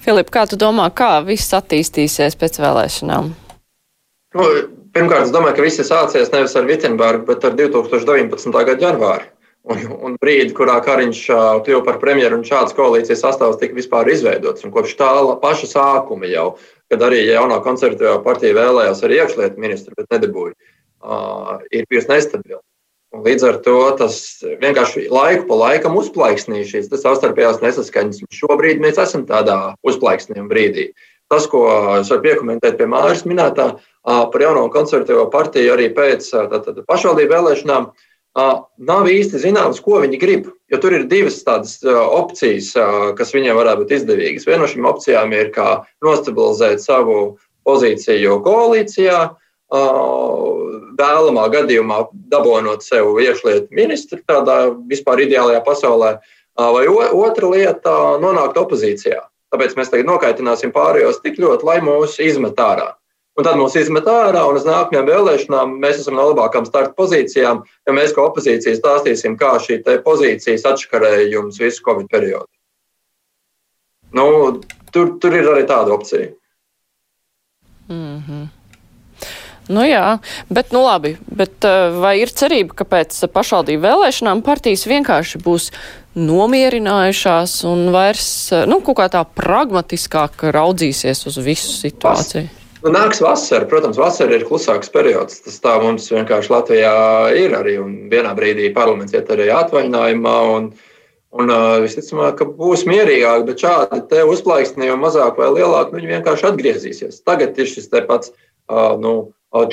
[0.04, 3.34] Filip, kā tu domā, kā viss attīstīsies pēc vēlēšanām?
[4.38, 4.46] Nu,
[4.96, 8.56] pirmkārt, es domāju, ka viss ir sācies nevis ar Vitsenbergu, bet ar 2019.
[8.56, 9.28] gada janvāri.
[9.70, 11.20] Un, un brīdi, kurā Kariņš
[11.66, 14.64] kļuva par premjeru un šādas koalīcijas sastāvs tika vispār izveidots.
[14.64, 15.10] Un kopš tā
[15.42, 16.54] paša sākuma jau,
[16.90, 20.56] kad arī jaunā konservatīvā partija vēlējās arī iekšlietu ministru, bet nedabūja,
[21.04, 22.64] uh, ir bijusi nestabila.
[23.10, 24.18] Līdz ar to tas
[24.62, 28.22] vienkārši laiku pa laikam uzplaiksnīja šīs savstarpējās nesaskaņas.
[28.30, 30.92] Šobrīd mēs esam tādā uzplaiksnījuma brīdī.
[31.30, 31.64] Tas, ko
[32.00, 33.72] es varu piekomentēt pie Māras minētā
[34.06, 37.90] par jauno konservatīvo partiju arī pēc tātad, pašvaldību vēlēšanām,
[38.90, 40.54] nav īsti zināms, ko viņi grib.
[40.70, 42.72] Jo tur ir divas tādas opcijas,
[43.18, 44.46] kas viņiem varētu būt izdevīgas.
[44.46, 45.50] Viena no šīm opcijām ir
[46.06, 49.22] nostabilizēt savu pozīciju koalīcijā,
[49.70, 56.20] vēlamā gadījumā dabonot sev iekšlietu ministru tādā vispār ideālajā pasaulē,
[56.58, 57.92] vai otra lieta-
[58.26, 59.22] nonākt opozīcijā.
[59.54, 62.94] Tāpēc mēs tagad nokaitināsim pārējos tik ļoti, lai mūs izmet ārā.
[63.38, 67.64] Un tad mūs izmet ārā, un uz nākamajām vēlēšanām mēs esam no labākām starta pozīcijām,
[67.88, 72.50] ja mēs kā opozīcija stāstīsim, kā šī pozīcijas atškarēja jums visu Covid periodu.
[74.12, 74.62] Nu,
[74.92, 76.34] tur, tur ir arī tāda opcija.
[77.90, 78.59] Mm -hmm.
[79.70, 80.18] Nu jā,
[80.50, 85.70] bet nu labi, bet eh, vai ir cerība, ka pēc pašvaldību vēlēšanām partijas vienkārši būs
[86.18, 92.50] nomierinājušās un vairs, eh, nu, kaut kā tā pragmatiskāk raudzīsies uz visu situāciju?
[92.80, 93.68] Nu, nāks vasara.
[93.70, 95.42] Protams, vasara ir klusāks periods.
[95.46, 96.94] Tas tā mums vienkārši Latvijā
[97.38, 97.76] ir arī.
[98.12, 100.36] Vienā brīdī parlaments iet arī atvaļinājumā.
[100.56, 100.70] Un,
[101.36, 106.48] un uh, visticamāk, ka būs mierīgāk, bet šādi uzplaiksnījumi mazāk vai lielāk, nu, viņi vienkārši
[106.54, 107.20] atgriezīsies.
[107.28, 108.32] Tagad ir šis pats.
[108.70, 109.14] Uh, nu,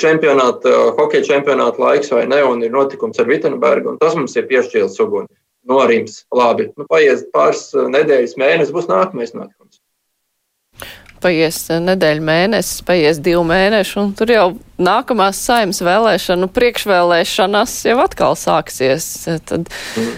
[0.00, 4.48] čempionāta, hokeja čempionāta laiks vai ne, un ir notikums ar Vitsenbergu, un tas mums ir
[4.48, 5.28] piešķīlis uguni.
[5.66, 9.80] Norims, labi, nu, paies pāris nedēļas, mēnesis, būs nākamais notikums.
[11.24, 14.46] Paies nedēļa mēnesis, paies divi mēneši, un tur jau
[14.78, 19.08] nākamās saimnes vēlēšanu priekšvēlēšanas jau atkal sāksies.
[19.48, 20.14] Tad, mm.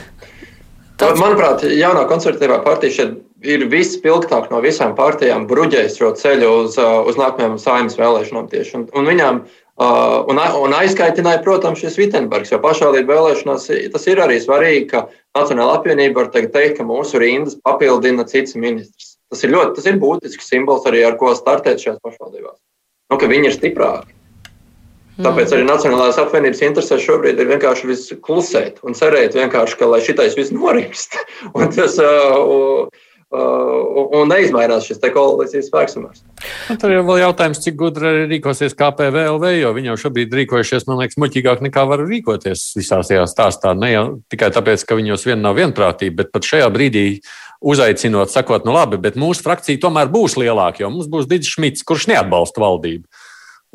[0.99, 1.23] Tāds...
[1.23, 7.19] Manuprāt, jaunā konservatīvā partija šeit ir vispilgtāk no visām partijām bruģējis šo ceļu uz, uz
[7.21, 8.77] nākamajām saimnes vēlēšanām tieši.
[8.81, 9.43] Un, un viņām
[9.79, 15.05] Uh, un, un aizkaitināja, protams, šis Vitsenbergs, jo pašvaldību vēlēšanās tas ir arī svarīgi, ka
[15.39, 19.13] Nacionāla apvienība var teikt, ka mūsu rindas papildina cits ministrs.
[19.31, 22.59] Tas ir ļoti tas ir būtisks simbols arī, ar ko startēt šajās pašvaldībās.
[23.13, 24.19] Nu, ka viņi ir stiprāki.
[25.23, 30.35] Tāpēc arī Nacionālās apvienības interesēs šobrīd ir vienkārši viss klusēt un cerēt, vienkārši, ka šitais
[30.39, 31.15] viss norimst.
[31.59, 32.91] un tas, uh,
[33.29, 36.23] un neizmainās šis koalīcijas spēksamērs.
[36.71, 41.03] Nu, tur jau vēl jautājums, cik gudri rīkosies KPVLV, jo viņi jau šobrīd rīkojušies, man
[41.03, 43.75] liekas, muļķīgāk nekā var rīkoties visās tajā stāstā.
[43.77, 47.07] Ne jau tikai tāpēc, ka viņos vien nav vienprātība, bet pat šajā brīdī
[47.61, 51.85] uzaicinot, sakot, nu labi, bet mūsu frakcija tomēr būs lielāka, jo mums būs Digis Šmits,
[51.85, 53.05] kurš neatbalsta valdību.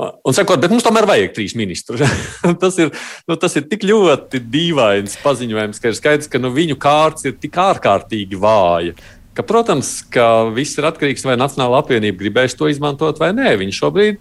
[0.02, 2.02] Un sakot, bet mums tomēr vajag trīs ministrus.
[2.64, 2.90] tas, ir,
[3.30, 7.38] nu, tas ir tik ļoti dīvains paziņojums, ka ir skaidrs, ka nu, viņu kārts ir
[7.38, 8.96] tik ārkārtīgi vāja.
[9.34, 13.32] Ka, protams, ka viss ir atkarīgs no tā, vai Nacionāla apvienība gribēs to izmantot vai
[13.34, 13.56] nē.
[13.62, 14.20] Viņi šobrīd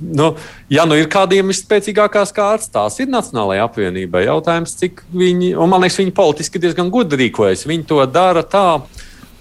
[0.00, 0.30] nu,
[0.72, 4.24] ja nu ir kādiem visspēcīgākās kārtas, tās ir Nacionālajai apvienībai.
[4.24, 7.66] Jautājums, cik viņi, un man liekas, viņi politiski diezgan gudri rīkojas.
[7.68, 8.66] Viņi to dara tā,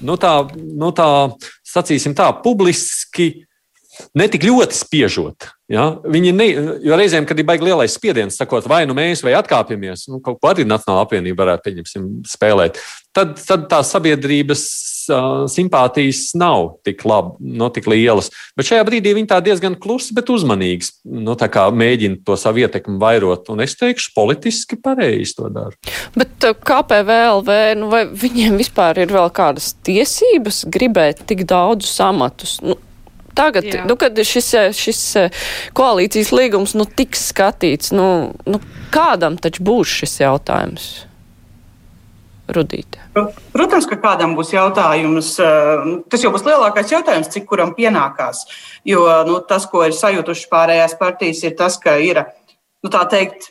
[0.03, 1.09] nu tā, nu tā
[1.63, 3.45] sacīsim tā, publiski.
[4.17, 5.49] Ne tik ļoti spiežot.
[5.71, 5.87] Ja?
[6.05, 6.45] Viņi ne,
[6.85, 10.37] jo reizēm, kad ir baigi lielais spiediens, sakot, vai nu mēs vai atkāpjamies, nu, kaut
[10.41, 11.73] ko arī Nacionāla apvienība varētu
[12.29, 12.77] spēlēt,
[13.15, 14.65] tad, tad tās sabiedrības
[15.09, 18.29] uh, simpātijas nav tik, lab, no tik lielas.
[18.57, 21.33] Bet šajā brīdī viņi tā diezgan klusi, bet uzmanīgi nu,
[21.81, 23.49] mēģina to savu ietekmi vairot.
[23.49, 25.73] Un es teikšu, politiski pareizi to dara.
[26.13, 32.59] Bet KPVLV, nu, vai viņiem vispār ir vēl kādas tiesības gribēt tik daudzus amatus?
[32.61, 32.77] Nu,
[33.35, 33.83] Tagad, Jā.
[33.87, 35.01] nu, kad šis, šis
[35.75, 38.07] koalīcijas līgums nu, tiks skatīts, nu,
[38.47, 38.61] nu,
[38.93, 40.87] kādam taču būs šis jautājums?
[42.45, 43.01] Rudīte.
[43.55, 45.31] Protams, ka kādam būs jautājums.
[45.41, 48.43] Eh, tas jau būs lielākais jautājums, cik kuram pienākās.
[48.85, 52.21] Jo nu, tas, ko ir sajutuši pārējās partijas, ir tas, ka ir
[52.85, 53.49] nu, tā teikt,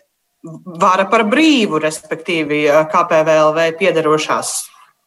[0.78, 4.55] vara par brīvu, respektīvi eh, KPVLV piedarošās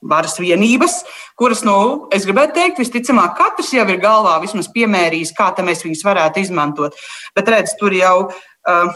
[0.02, 1.02] varas vienības,
[1.38, 6.06] kuras, nu, es gribētu teikt, visticamāk, katrs jau ir galvā vismaz piemērījis, kā mēs viņus
[6.06, 6.98] varētu izmantot.
[7.36, 8.32] Bet redz, tur jau.
[8.68, 8.92] Uh,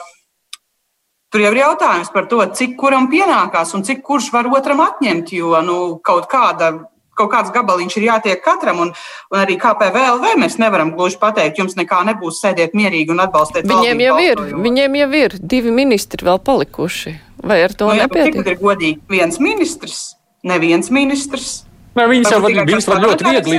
[1.31, 5.29] Tur jau ir jautājums par to, cik kuram pienākās un cik kurš var otram atņemt,
[5.31, 6.73] jo nu, kaut, kāda,
[7.15, 8.81] kaut kāds gabaliņš ir jātiek katram.
[8.83, 8.91] Un,
[9.31, 13.63] un arī KPVLV mēs nevaram gluži pateikt, jums nekā nebūs, sēdiet mierīgi un atbalstiet.
[13.63, 17.15] Viņiem jau ir, viņiem jau ir divi ministri vēl palikuši.
[17.47, 18.43] Vai ar to nu, nepietiek?
[18.43, 20.01] Ir godīgi viens ministrs,
[20.43, 21.65] neviens ministrs.
[21.91, 23.57] Nē, viņus var, viņus var ļoti viegli.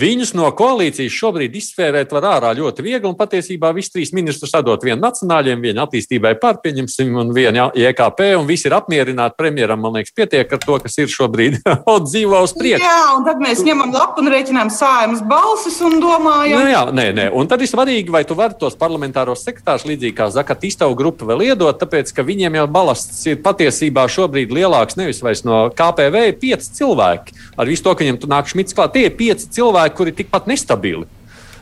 [0.00, 3.04] Viņus no koalīcijas šobrīd izsvērēt var ārā ļoti viegli.
[3.10, 8.22] Un patiesībā visi trīs ministrus sadot vienu nacionāļiem, vienu attīstībai par, pieņemsim, un vienu IKP.
[8.38, 9.36] Un visi ir apmierināti.
[9.36, 11.58] Premjeram, man liekas, pietiek ar to, kas ir šobrīd.
[12.08, 12.86] dzīvo uz priekšu.
[12.86, 16.62] Jā, un tad mēs ņemam lapu un rēķinām sājumas balsis un domājam.
[16.62, 17.28] Nu, jā, nē, nē.
[17.36, 21.28] Un tad ir svarīgi, vai tu vari tos parlamentāros sekretārus, līdzīgi kā Zakat, iztavu grupu
[21.28, 26.24] vēl iedot, tāpēc, ka viņiem jau balasts ir patiesībā šobrīd lielāks nevis vairs no KPV,
[26.40, 28.94] pieci cilvēki ar visu to, ka viņam tur nāk šmits klāt.
[28.94, 31.08] Tie ir pieci cilvēki, kuri ir tikpat nestabili.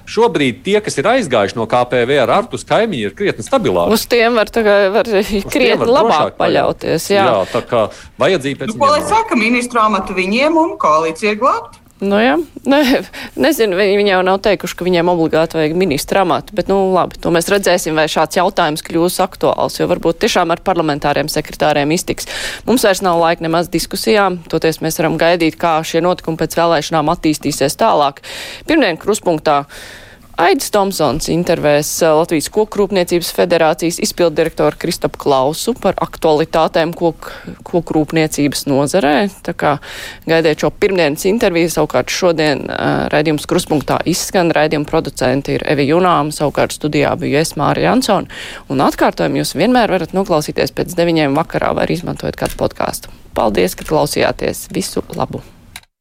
[0.06, 3.96] Šobrīd tie, kas ir aizgājuši no KPV ar Artus kaimiņu, ir krietni stabilāki.
[3.96, 5.08] Uz tiem var, kā, var
[5.50, 7.08] krietni var labāk paļauties.
[7.10, 7.24] Jā.
[7.26, 7.82] jā, tā kā
[8.22, 8.70] vajadzība pēc.
[8.70, 11.82] Nu, ko lai saka, ministru amatu viņiem un koalīcija ir glābta?
[11.96, 12.34] Nu, jā,
[12.72, 12.80] ne,
[13.40, 17.16] nezinu, viņi, viņi jau nav teikuši, ka viņiem obligāti vajag ministra amatu, bet, nu, labi,
[17.22, 22.28] to mēs redzēsim, vai šāds jautājums kļūs aktuāls, jo varbūt tiešām ar parlamentāriem sekretāriem iztiks.
[22.68, 27.14] Mums vairs nav laika nemaz diskusijām, toties mēs varam gaidīt, kā šie notikumi pēc vēlēšanām
[27.16, 28.20] attīstīsies tālāk.
[28.68, 29.62] Pirmdien kruspunktā.
[30.36, 37.30] Aidis Tomsons intervēs eh, Latvijas kokrūpniecības federācijas izpildirektoru Kristapu Klausu par aktualitātēm kok,
[37.64, 39.14] kokrūpniecības nozarē.
[39.48, 39.72] Tā kā
[40.28, 44.52] gaidiet šo pirmdienas interviju, savukārt šodien uh, raidījums kruspunktā izskan.
[44.52, 48.28] Raidījuma producenti ir Evi Junām, savukārt studijā bija es Māra Jansona.
[48.68, 53.20] Un atkārtojumu jūs vienmēr varat noklausīties pēc deviņiem vakarā vai izmantojot kādu podkāstu.
[53.36, 54.66] Paldies, ka klausījāties.
[54.76, 55.40] Visu labu!